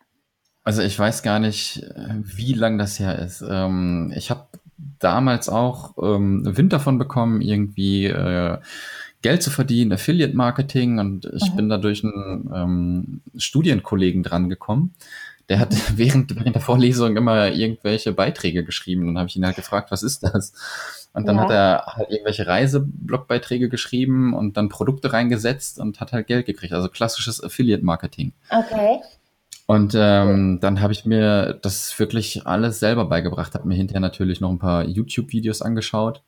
[0.63, 3.41] Also ich weiß gar nicht, wie lang das her ist.
[3.47, 4.47] Ähm, ich habe
[4.99, 8.57] damals auch ähm, Wind davon bekommen, irgendwie äh,
[9.21, 11.55] Geld zu verdienen, Affiliate-Marketing und ich mhm.
[11.55, 14.93] bin da durch einen ähm, Studienkollegen dran gekommen.
[15.49, 19.45] Der hat während, während der Vorlesung immer irgendwelche Beiträge geschrieben und dann habe ich ihn
[19.45, 20.53] halt gefragt, was ist das?
[21.13, 21.41] Und dann ja.
[21.41, 26.73] hat er halt irgendwelche Reiseblockbeiträge geschrieben und dann Produkte reingesetzt und hat halt Geld gekriegt.
[26.73, 28.33] Also klassisches Affiliate-Marketing.
[28.51, 28.99] Okay.
[29.67, 34.39] Und ähm, dann habe ich mir das wirklich alles selber beigebracht, habe mir hinterher natürlich
[34.39, 36.23] noch ein paar YouTube-Videos angeschaut.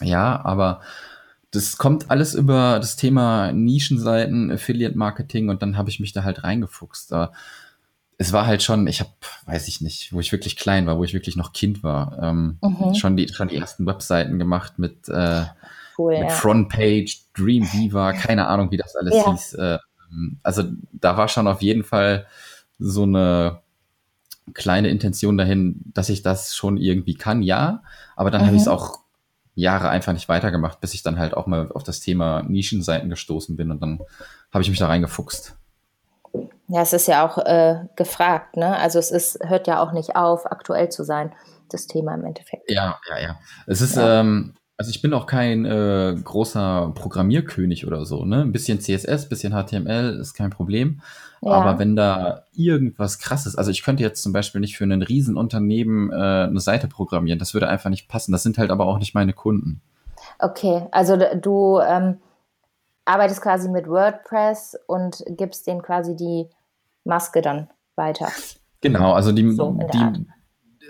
[0.00, 0.80] Ja, aber
[1.50, 6.44] das kommt alles über das Thema Nischenseiten, Affiliate-Marketing und dann habe ich mich da halt
[6.44, 7.10] reingefuchst.
[7.10, 7.32] Da,
[8.16, 9.10] es war halt schon, ich habe,
[9.46, 12.58] weiß ich nicht, wo ich wirklich klein war, wo ich wirklich noch Kind war, ähm,
[12.62, 12.94] mhm.
[12.94, 15.46] schon, die, schon die ersten Webseiten gemacht mit, äh,
[15.98, 16.28] cool, mit ja.
[16.28, 19.32] Frontpage, Dreamweaver, keine Ahnung, wie das alles ja.
[19.32, 19.54] hieß.
[19.54, 19.78] Äh,
[20.44, 20.62] also
[20.92, 22.26] da war schon auf jeden Fall
[22.78, 23.60] so eine
[24.54, 27.82] kleine Intention dahin, dass ich das schon irgendwie kann, ja.
[28.16, 28.46] Aber dann mhm.
[28.46, 29.00] habe ich es auch
[29.54, 33.56] Jahre einfach nicht weitergemacht, bis ich dann halt auch mal auf das Thema Nischenseiten gestoßen
[33.56, 34.00] bin und dann
[34.52, 35.56] habe ich mich da reingefuchst.
[36.68, 38.76] Ja, es ist ja auch äh, gefragt, ne?
[38.76, 41.32] Also es ist, hört ja auch nicht auf, aktuell zu sein,
[41.70, 42.70] das Thema im Endeffekt.
[42.70, 43.38] Ja, ja, ja.
[43.66, 44.20] Es ist, ja.
[44.20, 48.42] ähm, also ich bin auch kein äh, großer Programmierkönig oder so, ne?
[48.42, 51.00] Ein bisschen CSS, ein bisschen HTML ist kein Problem.
[51.42, 51.50] Ja.
[51.50, 56.12] Aber wenn da irgendwas krasses, also ich könnte jetzt zum Beispiel nicht für ein Riesenunternehmen
[56.12, 58.30] äh, eine Seite programmieren, das würde einfach nicht passen.
[58.30, 59.80] Das sind halt aber auch nicht meine Kunden.
[60.38, 62.18] Okay, also du ähm,
[63.04, 66.46] arbeitest quasi mit WordPress und gibst denen quasi die
[67.02, 68.28] Maske dann weiter.
[68.80, 70.24] Genau, also die, so die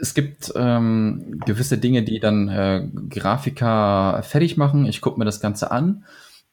[0.01, 4.87] es gibt ähm, gewisse Dinge, die dann äh, Grafiker fertig machen.
[4.87, 6.05] Ich gucke mir das Ganze an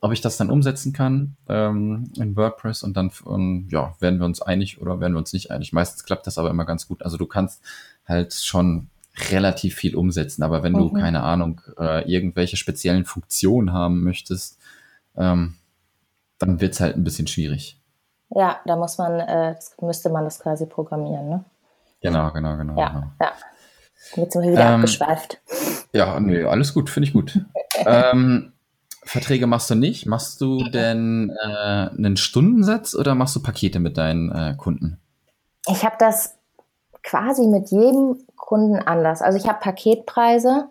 [0.06, 4.26] ob ich das dann umsetzen kann ähm, in WordPress und dann um, ja, werden wir
[4.26, 5.74] uns einig oder werden wir uns nicht einig.
[5.74, 7.02] Meistens klappt das aber immer ganz gut.
[7.02, 7.64] Also du kannst
[8.08, 8.90] halt schon
[9.32, 10.78] relativ viel umsetzen, aber wenn mhm.
[10.78, 14.60] du, keine Ahnung, äh, irgendwelche speziellen Funktionen haben möchtest,
[15.16, 15.56] ähm,
[16.38, 17.80] dann wird es halt ein bisschen schwierig.
[18.30, 21.46] Ja, da muss man, äh, müsste man das quasi programmieren, ne?
[22.02, 22.80] Genau, genau, genau.
[22.80, 23.12] Ja, genau.
[23.22, 23.32] ja.
[24.16, 25.42] Jetzt sind wir wieder ähm, abgeschweift.
[25.94, 27.40] Ja, nee, alles gut, finde ich gut.
[27.86, 28.52] ähm,
[29.04, 30.06] Verträge machst du nicht.
[30.06, 35.00] Machst du denn äh, einen Stundensatz oder machst du Pakete mit deinen äh, Kunden?
[35.68, 36.38] Ich habe das
[37.04, 39.22] quasi mit jedem Kunden anders.
[39.22, 40.70] Also ich habe Paketpreise,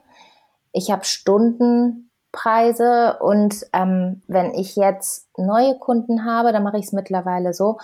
[0.72, 6.92] ich habe Stundenpreise und ähm, wenn ich jetzt neue Kunden habe, dann mache ich es
[6.92, 7.78] mittlerweile so,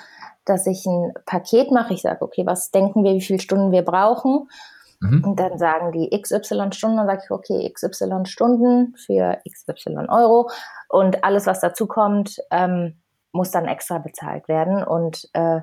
[0.50, 1.94] dass ich ein Paket mache.
[1.94, 4.48] Ich sage, okay, was denken wir, wie viele Stunden wir brauchen?
[5.00, 5.24] Mhm.
[5.24, 10.50] Und dann sagen die XY Stunden, dann sage ich, okay, XY Stunden für XY Euro
[10.88, 13.00] und alles, was dazu kommt, ähm,
[13.32, 14.84] muss dann extra bezahlt werden.
[14.84, 15.60] Und äh,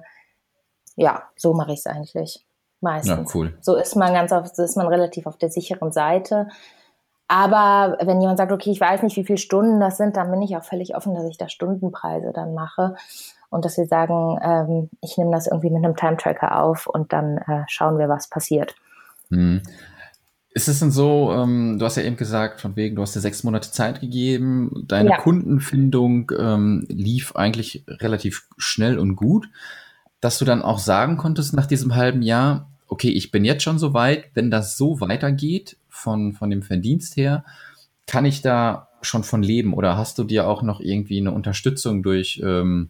[0.96, 2.46] ja, so mache ich es eigentlich
[2.82, 3.32] meistens.
[3.34, 3.58] Ja, cool.
[3.62, 6.48] So ist man ganz auf, so ist man relativ auf der sicheren Seite.
[7.28, 10.42] Aber wenn jemand sagt, okay, ich weiß nicht, wie viele Stunden das sind, dann bin
[10.42, 12.96] ich auch völlig offen, dass ich da Stundenpreise dann mache
[13.50, 17.38] und dass wir sagen, ähm, ich nehme das irgendwie mit einem Time-Tracker auf und dann
[17.38, 18.76] äh, schauen wir, was passiert.
[19.30, 19.62] Hm.
[20.52, 23.20] Ist es denn so, ähm, du hast ja eben gesagt, von wegen, du hast dir
[23.20, 25.18] sechs Monate Zeit gegeben, deine ja.
[25.18, 29.50] Kundenfindung ähm, lief eigentlich relativ schnell und gut,
[30.20, 33.78] dass du dann auch sagen konntest nach diesem halben Jahr, okay, ich bin jetzt schon
[33.78, 37.44] so weit, wenn das so weitergeht von, von dem Verdienst her,
[38.06, 42.04] kann ich da schon von leben oder hast du dir auch noch irgendwie eine Unterstützung
[42.04, 42.90] durch, ähm,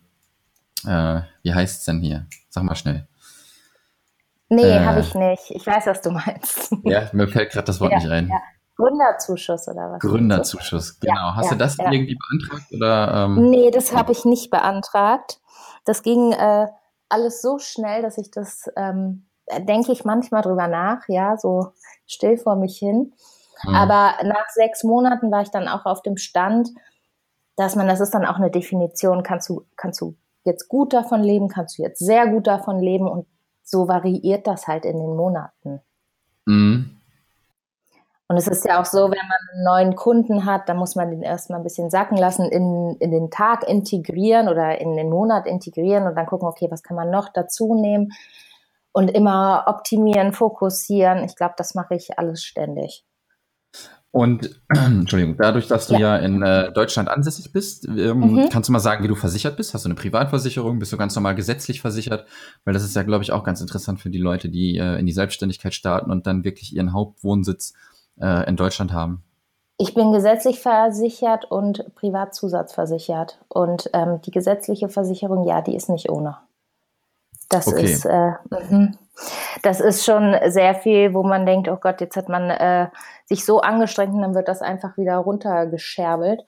[0.85, 2.27] äh, wie heißt es denn hier?
[2.49, 3.07] Sag mal schnell.
[4.49, 5.51] Nee, äh, habe ich nicht.
[5.51, 6.73] Ich weiß, was du meinst.
[6.83, 8.29] Ja, mir fällt gerade das Wort ja, nicht ein.
[8.29, 8.39] Ja.
[8.77, 9.99] Gründerzuschuss oder was?
[9.99, 11.15] Gründerzuschuss, genau.
[11.15, 12.71] Ja, Hast du das irgendwie beantragt?
[12.71, 15.39] Oder, ähm, nee, das habe ich nicht beantragt.
[15.83, 16.67] Das ging äh,
[17.09, 19.25] alles so schnell, dass ich das, ähm,
[19.67, 21.71] denke ich manchmal drüber nach, ja, so
[22.07, 23.13] still vor mich hin.
[23.63, 23.75] Mhm.
[23.75, 26.69] Aber nach sechs Monaten war ich dann auch auf dem Stand,
[27.55, 31.23] dass man, das ist dann auch eine Definition, kannst du, kannst du jetzt gut davon
[31.23, 33.27] leben, kannst du jetzt sehr gut davon leben und
[33.63, 35.81] so variiert das halt in den Monaten.
[36.45, 36.97] Mhm.
[38.29, 41.09] Und es ist ja auch so, wenn man einen neuen Kunden hat, dann muss man
[41.09, 45.47] den erstmal ein bisschen sacken lassen, in, in den Tag integrieren oder in den Monat
[45.47, 48.11] integrieren und dann gucken, okay, was kann man noch dazu nehmen
[48.97, 51.23] und immer optimieren, fokussieren.
[51.23, 53.05] Ich glaube, das mache ich alles ständig.
[54.09, 58.49] Und Entschuldigung, dadurch, dass du ja, ja in äh, Deutschland ansässig bist, ähm, mhm.
[58.49, 59.75] kannst du mal sagen, wie du versichert bist?
[59.75, 60.79] Hast du eine Privatversicherung?
[60.79, 62.25] Bist du ganz normal gesetzlich versichert?
[62.65, 65.05] Weil das ist ja, glaube ich, auch ganz interessant für die Leute, die äh, in
[65.05, 67.73] die Selbstständigkeit starten und dann wirklich ihren Hauptwohnsitz
[68.19, 69.21] äh, in Deutschland haben.
[69.77, 73.37] Ich bin gesetzlich versichert und Privatzusatzversichert.
[73.47, 76.37] Und ähm, die gesetzliche Versicherung, ja, die ist nicht ohne.
[77.49, 77.83] Das okay.
[77.83, 78.31] ist, äh,
[78.69, 78.97] mhm.
[79.63, 82.89] das ist schon sehr viel, wo man denkt, oh Gott, jetzt hat man äh,
[83.25, 86.41] sich so angestrengt und dann wird das einfach wieder runtergescherbelt.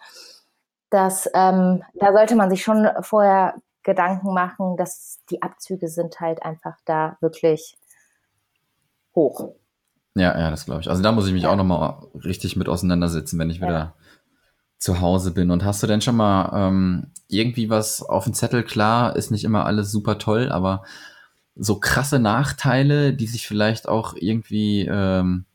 [0.90, 6.44] Das, ähm, da sollte man sich schon vorher Gedanken machen, dass die Abzüge sind halt
[6.44, 7.78] einfach da wirklich
[9.16, 9.54] hoch.
[10.16, 10.90] Ja, ja, das glaube ich.
[10.90, 11.52] Also da muss ich mich ja.
[11.52, 13.94] auch nochmal richtig mit auseinandersetzen, wenn ich wieder ja.
[14.80, 15.52] Zu Hause bin.
[15.52, 18.64] Und hast du denn schon mal ähm, irgendwie was auf dem Zettel?
[18.64, 20.84] Klar, ist nicht immer alles super toll, aber
[21.56, 25.46] so krasse Nachteile, die sich vielleicht auch irgendwie ähm,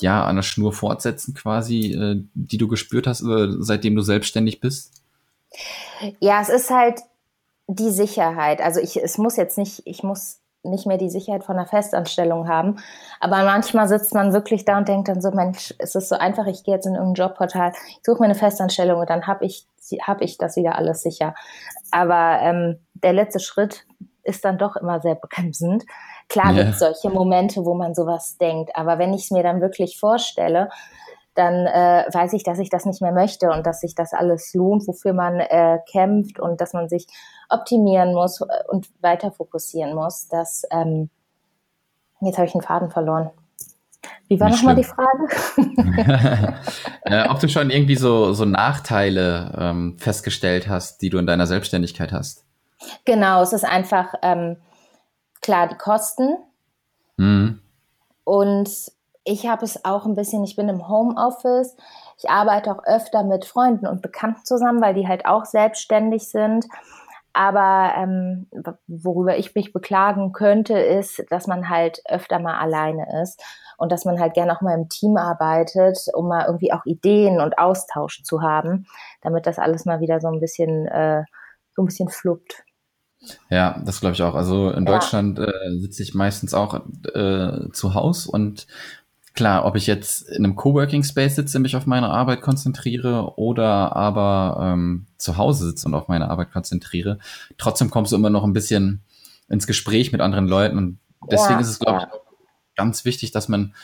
[0.00, 4.60] ja an der Schnur fortsetzen, quasi, äh, die du gespürt hast, äh, seitdem du selbstständig
[4.60, 5.02] bist?
[6.18, 7.00] Ja, es ist halt
[7.68, 8.60] die Sicherheit.
[8.60, 12.48] Also ich, es muss jetzt nicht, ich muss nicht mehr die Sicherheit von einer Festanstellung
[12.48, 12.76] haben.
[13.18, 16.46] Aber manchmal sitzt man wirklich da und denkt dann so, Mensch, es ist so einfach,
[16.46, 19.66] ich gehe jetzt in irgendein Jobportal, ich suche mir eine Festanstellung und dann habe ich,
[20.02, 21.34] hab ich das wieder alles sicher.
[21.90, 23.86] Aber ähm, der letzte Schritt
[24.22, 25.84] ist dann doch immer sehr bremsend.
[26.28, 26.62] Klar yeah.
[26.62, 29.98] gibt es solche Momente, wo man sowas denkt, aber wenn ich es mir dann wirklich
[29.98, 30.68] vorstelle,
[31.34, 34.52] dann äh, weiß ich, dass ich das nicht mehr möchte und dass sich das alles
[34.52, 37.06] lohnt, wofür man äh, kämpft und dass man sich
[37.50, 40.28] optimieren muss und weiter fokussieren muss.
[40.28, 41.10] Dass, ähm,
[42.20, 43.30] jetzt habe ich einen Faden verloren.
[44.28, 45.28] Wie war nochmal die Frage?
[47.02, 51.46] äh, ob du schon irgendwie so, so Nachteile ähm, festgestellt hast, die du in deiner
[51.46, 52.44] Selbstständigkeit hast?
[53.04, 54.56] Genau, es ist einfach ähm,
[55.42, 56.36] klar die Kosten.
[57.16, 57.60] Mhm.
[58.24, 58.70] Und
[59.24, 61.76] ich habe es auch ein bisschen, ich bin im Homeoffice.
[62.16, 66.66] Ich arbeite auch öfter mit Freunden und Bekannten zusammen, weil die halt auch selbstständig sind.
[67.32, 68.48] Aber ähm,
[68.86, 73.42] worüber ich mich beklagen könnte, ist, dass man halt öfter mal alleine ist
[73.76, 77.40] und dass man halt gerne auch mal im Team arbeitet, um mal irgendwie auch Ideen
[77.40, 78.86] und Austausch zu haben,
[79.22, 81.22] damit das alles mal wieder so ein bisschen äh,
[81.74, 82.64] so ein bisschen fluppt.
[83.50, 84.34] Ja, das glaube ich auch.
[84.34, 84.92] Also in ja.
[84.92, 86.80] Deutschland äh, sitze ich meistens auch
[87.14, 88.66] äh, zu Hause und
[89.34, 93.94] klar, ob ich jetzt in einem Coworking Space sitze, mich auf meine Arbeit konzentriere oder
[93.96, 97.18] aber ähm, zu Hause sitze und auf meine Arbeit konzentriere,
[97.58, 99.02] trotzdem kommst du immer noch ein bisschen
[99.48, 100.98] ins Gespräch mit anderen Leuten und
[101.30, 103.74] deswegen ja, ist es, glaube ich, ganz wichtig, dass man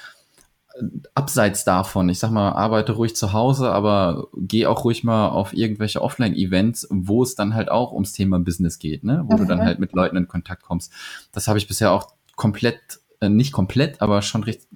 [0.74, 0.82] äh,
[1.14, 5.52] abseits davon, ich sag mal, arbeite ruhig zu Hause, aber geh auch ruhig mal auf
[5.52, 9.24] irgendwelche Offline-Events, wo es dann halt auch ums Thema Business geht, ne?
[9.26, 9.38] wo mhm.
[9.38, 9.64] du dann mhm.
[9.64, 10.92] halt mit Leuten in Kontakt kommst.
[11.32, 14.66] Das habe ich bisher auch komplett äh, nicht komplett, aber schon recht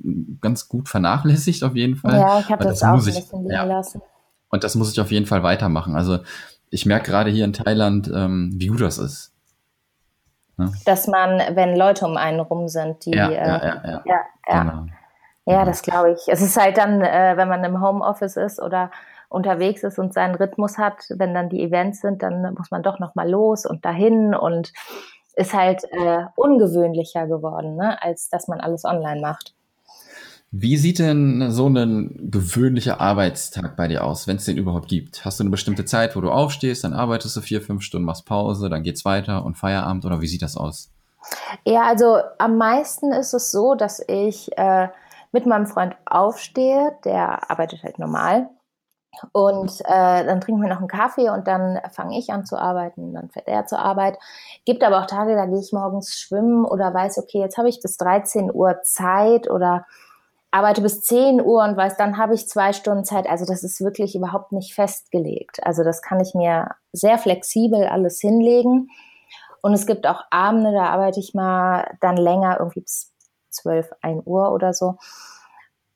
[0.41, 2.15] ganz gut vernachlässigt auf jeden Fall.
[2.15, 3.65] Ja, ich habe das, das, auch ein bisschen liegen ja.
[3.65, 4.03] lassen.
[4.51, 5.97] Und das muss ich auf jeden Fall weitermachen.
[5.97, 6.19] Also
[6.71, 9.33] ich merke gerade hier in Thailand, ähm, wie gut das ist.
[10.59, 10.71] Ja?
[10.85, 14.03] Dass man, wenn Leute um einen rum sind, die ja, äh, ja, ja, ja.
[14.05, 14.63] ja, ja.
[14.63, 14.87] Genau.
[15.47, 16.21] ja das glaube ich.
[16.27, 18.91] Es ist halt dann, äh, wenn man im Homeoffice ist oder
[19.29, 22.99] unterwegs ist und seinen Rhythmus hat, wenn dann die Events sind, dann muss man doch
[22.99, 24.73] noch mal los und dahin und
[25.41, 29.55] ist halt äh, ungewöhnlicher geworden, ne, als dass man alles online macht.
[30.53, 35.25] Wie sieht denn so ein gewöhnlicher Arbeitstag bei dir aus, wenn es den überhaupt gibt?
[35.25, 38.27] Hast du eine bestimmte Zeit, wo du aufstehst, dann arbeitest du vier, fünf Stunden, machst
[38.27, 40.91] Pause, dann geht's weiter und Feierabend oder wie sieht das aus?
[41.65, 44.89] Ja, also am meisten ist es so, dass ich äh,
[45.33, 48.51] mit meinem Freund aufstehe, der arbeitet halt normal
[49.33, 53.13] und äh, dann trinken wir noch einen Kaffee und dann fange ich an zu arbeiten,
[53.13, 54.19] dann fährt er zur Arbeit.
[54.65, 57.81] Gibt aber auch Tage, da gehe ich morgens schwimmen oder weiß, okay, jetzt habe ich
[57.81, 59.87] bis 13 Uhr Zeit oder
[60.53, 63.29] arbeite bis 10 Uhr und weiß, dann habe ich zwei Stunden Zeit.
[63.29, 65.65] Also das ist wirklich überhaupt nicht festgelegt.
[65.65, 68.89] Also das kann ich mir sehr flexibel alles hinlegen.
[69.63, 73.13] Und es gibt auch Abende, da arbeite ich mal dann länger, irgendwie bis
[73.51, 74.97] 12, 1 Uhr oder so.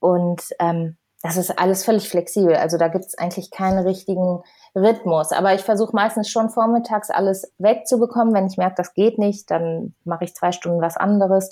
[0.00, 2.54] Und ähm, das ist alles völlig flexibel.
[2.54, 4.42] Also da gibt es eigentlich keinen richtigen
[4.76, 5.32] Rhythmus.
[5.32, 8.34] Aber ich versuche meistens schon vormittags alles wegzubekommen.
[8.34, 11.48] Wenn ich merke, das geht nicht, dann mache ich zwei Stunden was anderes.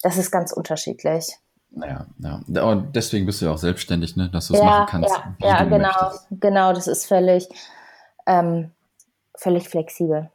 [0.00, 1.36] Das ist ganz unterschiedlich.
[1.72, 2.62] Naja, ja.
[2.62, 4.30] Und deswegen bist du ja auch selbstständig, ne?
[4.30, 5.14] dass du es ja, machen kannst.
[5.40, 6.26] Ja, ja genau, möchtest.
[6.30, 6.72] genau.
[6.72, 7.50] Das ist völlig,
[8.24, 8.70] ähm,
[9.36, 10.30] völlig flexibel.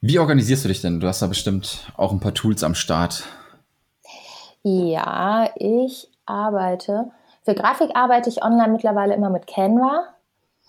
[0.00, 0.98] Wie organisierst du dich denn?
[0.98, 3.22] Du hast da bestimmt auch ein paar Tools am Start.
[4.64, 7.12] Ja, ich arbeite
[7.46, 10.08] für Grafik arbeite ich online mittlerweile immer mit Canva.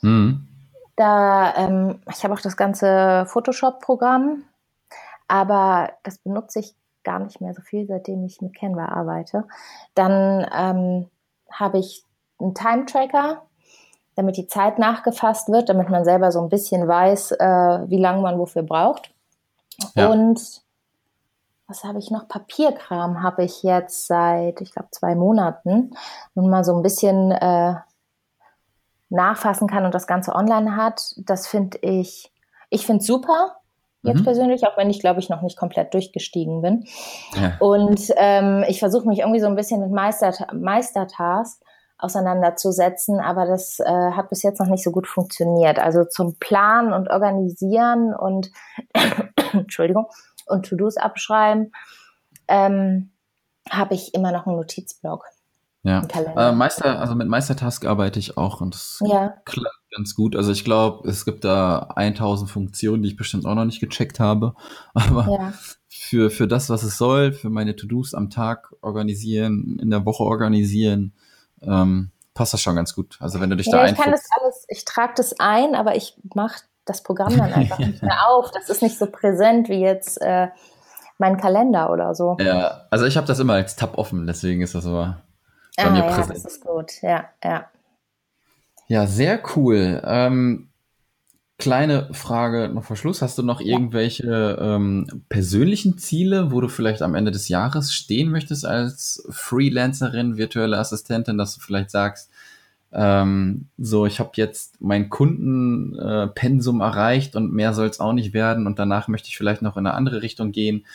[0.02, 0.48] Mhm.
[0.96, 4.44] Da, ähm, ich habe auch das ganze Photoshop-Programm,
[5.28, 9.46] aber das benutze ich gar nicht mehr so viel, seitdem ich mit Canva arbeite.
[9.96, 11.10] Dann ähm,
[11.52, 12.04] habe ich
[12.40, 13.42] einen Time-Tracker,
[14.16, 18.22] damit die Zeit nachgefasst wird, damit man selber so ein bisschen weiß, äh, wie lange
[18.22, 19.12] man wofür braucht.
[19.96, 20.10] Ja.
[20.10, 20.62] Und
[21.68, 22.28] was habe ich noch?
[22.28, 25.91] Papierkram habe ich jetzt seit, ich glaube, zwei Monaten
[26.34, 27.76] und mal so ein bisschen äh,
[29.09, 31.13] nachfassen kann und das Ganze online hat.
[31.18, 32.32] Das finde ich,
[32.70, 33.57] ich finde super.
[34.03, 34.26] Jetzt mhm.
[34.26, 36.86] persönlich, auch wenn ich, glaube ich, noch nicht komplett durchgestiegen bin.
[37.36, 37.57] Ja.
[37.59, 41.61] Und ähm, ich versuche mich irgendwie so ein bisschen mit Meister, Meistertask
[41.97, 45.80] auseinanderzusetzen, aber das äh, hat bis jetzt noch nicht so gut funktioniert.
[45.80, 48.51] Also zum Planen und Organisieren und
[49.51, 50.05] Entschuldigung
[50.48, 51.72] und To-Dos abschreiben
[52.48, 53.12] ähm,
[53.70, 55.26] habe ich immer noch einen Notizblock.
[55.84, 56.02] Ja,
[56.36, 59.36] äh, Meister, also mit Meistertask arbeite ich auch und das ja.
[59.45, 60.36] klappt ganz gut.
[60.36, 64.20] Also ich glaube, es gibt da 1000 Funktionen, die ich bestimmt auch noch nicht gecheckt
[64.20, 64.54] habe.
[64.93, 65.54] Aber ja.
[65.88, 70.24] für, für das, was es soll, für meine To-Dos am Tag organisieren, in der Woche
[70.24, 71.14] organisieren,
[71.62, 73.18] ähm, passt das schon ganz gut.
[73.22, 75.95] Also wenn du dich ja, da ich kann das alles, ich trage das ein, aber
[75.95, 78.52] ich mache das Programm dann einfach nicht mehr auf.
[78.52, 80.48] Das ist nicht so präsent wie jetzt äh,
[81.18, 82.38] mein Kalender oder so.
[82.40, 85.22] Ja, also ich habe das immer als Tab offen, deswegen ist das aber
[85.76, 86.28] bei ah, mir präsent.
[86.28, 87.66] Ja, das ist gut, ja, ja.
[88.88, 90.02] Ja, sehr cool.
[90.06, 90.70] Ähm,
[91.58, 93.22] kleine Frage noch vor Schluss.
[93.22, 93.74] Hast du noch ja.
[93.74, 100.38] irgendwelche ähm, persönlichen Ziele, wo du vielleicht am Ende des Jahres stehen möchtest als Freelancerin,
[100.38, 102.30] virtuelle Assistentin, dass du vielleicht sagst,
[102.94, 108.34] ähm, so, ich habe jetzt mein Kundenpensum äh, erreicht und mehr soll es auch nicht
[108.34, 110.86] werden und danach möchte ich vielleicht noch in eine andere Richtung gehen.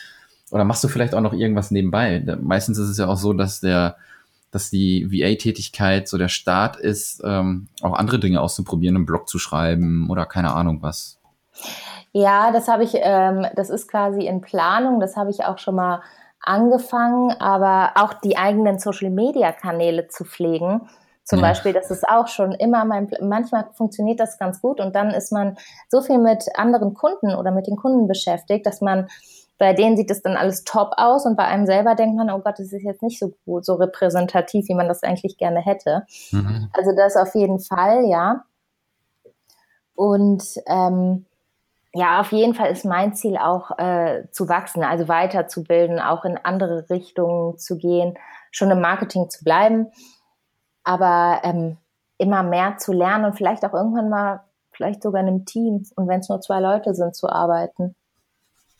[0.50, 2.22] Oder machst du vielleicht auch noch irgendwas nebenbei?
[2.40, 3.96] Meistens ist es ja auch so, dass der
[4.52, 9.38] dass die VA-Tätigkeit so der Start ist, ähm, auch andere Dinge auszuprobieren, einen Blog zu
[9.38, 11.18] schreiben oder keine Ahnung was.
[12.12, 15.74] Ja, das habe ich, ähm, das ist quasi in Planung, das habe ich auch schon
[15.74, 16.02] mal
[16.42, 20.82] angefangen, aber auch die eigenen Social-Media-Kanäle zu pflegen.
[21.24, 21.48] Zum ja.
[21.48, 25.32] Beispiel, das ist auch schon immer mein, manchmal funktioniert das ganz gut und dann ist
[25.32, 25.56] man
[25.88, 29.08] so viel mit anderen Kunden oder mit den Kunden beschäftigt, dass man
[29.62, 32.40] bei denen sieht es dann alles top aus und bei einem selber denkt man, oh
[32.40, 36.04] Gott, das ist jetzt nicht so gut, so repräsentativ, wie man das eigentlich gerne hätte.
[36.32, 36.68] Mhm.
[36.72, 38.42] Also das auf jeden Fall, ja.
[39.94, 41.26] Und ähm,
[41.94, 46.38] ja, auf jeden Fall ist mein Ziel auch äh, zu wachsen, also weiterzubilden, auch in
[46.42, 48.18] andere Richtungen zu gehen,
[48.50, 49.92] schon im Marketing zu bleiben,
[50.84, 51.76] aber ähm,
[52.18, 54.40] immer mehr zu lernen und vielleicht auch irgendwann mal,
[54.72, 57.94] vielleicht sogar in einem Team und wenn es nur zwei Leute sind, zu arbeiten.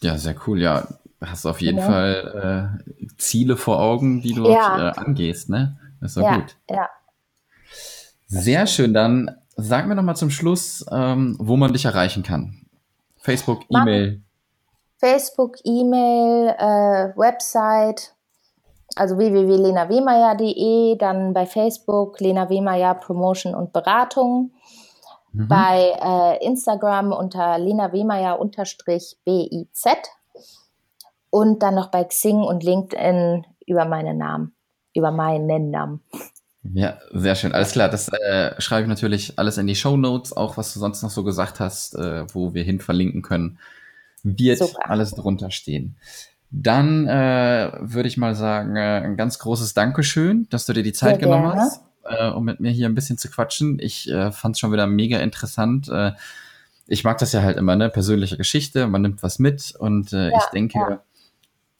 [0.01, 0.61] Ja, sehr cool.
[0.61, 0.87] Ja,
[1.21, 1.87] hast auf jeden ja.
[1.87, 4.91] Fall äh, Ziele vor Augen, die du ja.
[4.91, 5.79] äh, angehst, ne?
[6.01, 6.57] Das ist doch ja, gut.
[6.69, 6.89] Ja.
[8.27, 8.95] Sehr schön.
[8.95, 12.67] Dann sag mir noch mal zum Schluss, ähm, wo man dich erreichen kann.
[13.19, 14.21] Facebook, E-Mail.
[14.99, 18.15] Facebook, E-Mail, äh, Website,
[18.97, 24.53] also www.lenawehmeier.de, dann bei Facebook Lena Wehmeier Promotion und Beratung.
[25.32, 25.49] Mhm.
[25.49, 29.86] Bei äh, Instagram unter Lena Wehmeier unterstrich BIZ
[31.30, 34.55] und dann noch bei Xing und LinkedIn über meinen Namen,
[34.95, 36.03] über meinen Namen.
[36.74, 37.53] Ja, sehr schön.
[37.53, 37.88] Alles klar.
[37.88, 41.11] Das äh, schreibe ich natürlich alles in die Show Notes, auch was du sonst noch
[41.11, 43.59] so gesagt hast, äh, wo wir hin verlinken können,
[44.22, 44.90] wird Super.
[44.90, 45.97] alles drunter stehen.
[46.55, 50.93] Dann äh, würde ich mal sagen, äh, ein ganz großes Dankeschön, dass du dir die
[50.93, 51.61] Zeit Sehr genommen gerne.
[51.63, 53.79] hast äh, um mit mir hier ein bisschen zu quatschen.
[53.81, 55.89] Ich äh, fand es schon wieder mega interessant.
[55.89, 56.13] Äh,
[56.87, 57.89] ich mag das ja halt immer, ne?
[57.89, 61.01] Persönliche Geschichte, man nimmt was mit und äh, ja, ich denke, ja.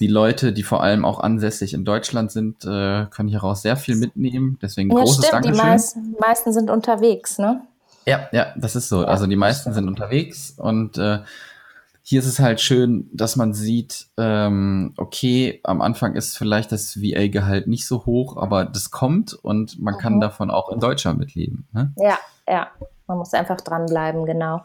[0.01, 3.97] die Leute, die vor allem auch ansässig in Deutschland sind, äh, können hieraus sehr viel
[3.97, 4.59] mitnehmen.
[4.63, 5.55] Deswegen ja, großes stimmt, Dankeschön.
[5.55, 7.63] Die meisten, meisten sind unterwegs, ne?
[8.07, 9.05] Ja, ja, das ist so.
[9.05, 11.21] also die meisten sind unterwegs und äh,
[12.03, 17.01] hier ist es halt schön, dass man sieht, ähm, okay, am Anfang ist vielleicht das
[17.01, 19.99] VA-Gehalt nicht so hoch, aber das kommt und man mhm.
[19.99, 21.69] kann davon auch in Deutschland mitleben.
[21.73, 21.93] Ne?
[21.97, 22.69] Ja, ja.
[23.07, 24.63] Man muss einfach dranbleiben, genau.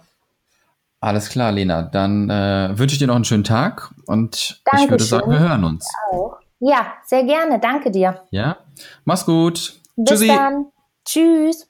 [0.99, 1.83] Alles klar, Lena.
[1.83, 4.85] Dann äh, wünsche ich dir noch einen schönen Tag und Dankeschön.
[4.85, 5.87] ich würde sagen, wir hören uns.
[6.11, 6.37] Auch.
[6.59, 7.59] Ja, sehr gerne.
[7.59, 8.21] Danke dir.
[8.31, 8.57] Ja,
[9.05, 9.79] mach's gut.
[9.95, 10.27] Bis Tschüssi.
[10.27, 10.67] dann.
[11.05, 11.67] Tschüss.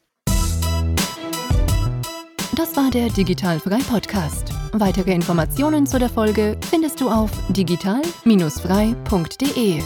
[2.56, 4.57] Das war der Digitalfrei Podcast.
[4.74, 9.82] Weitere Informationen zu der Folge findest du auf digital-frei.de.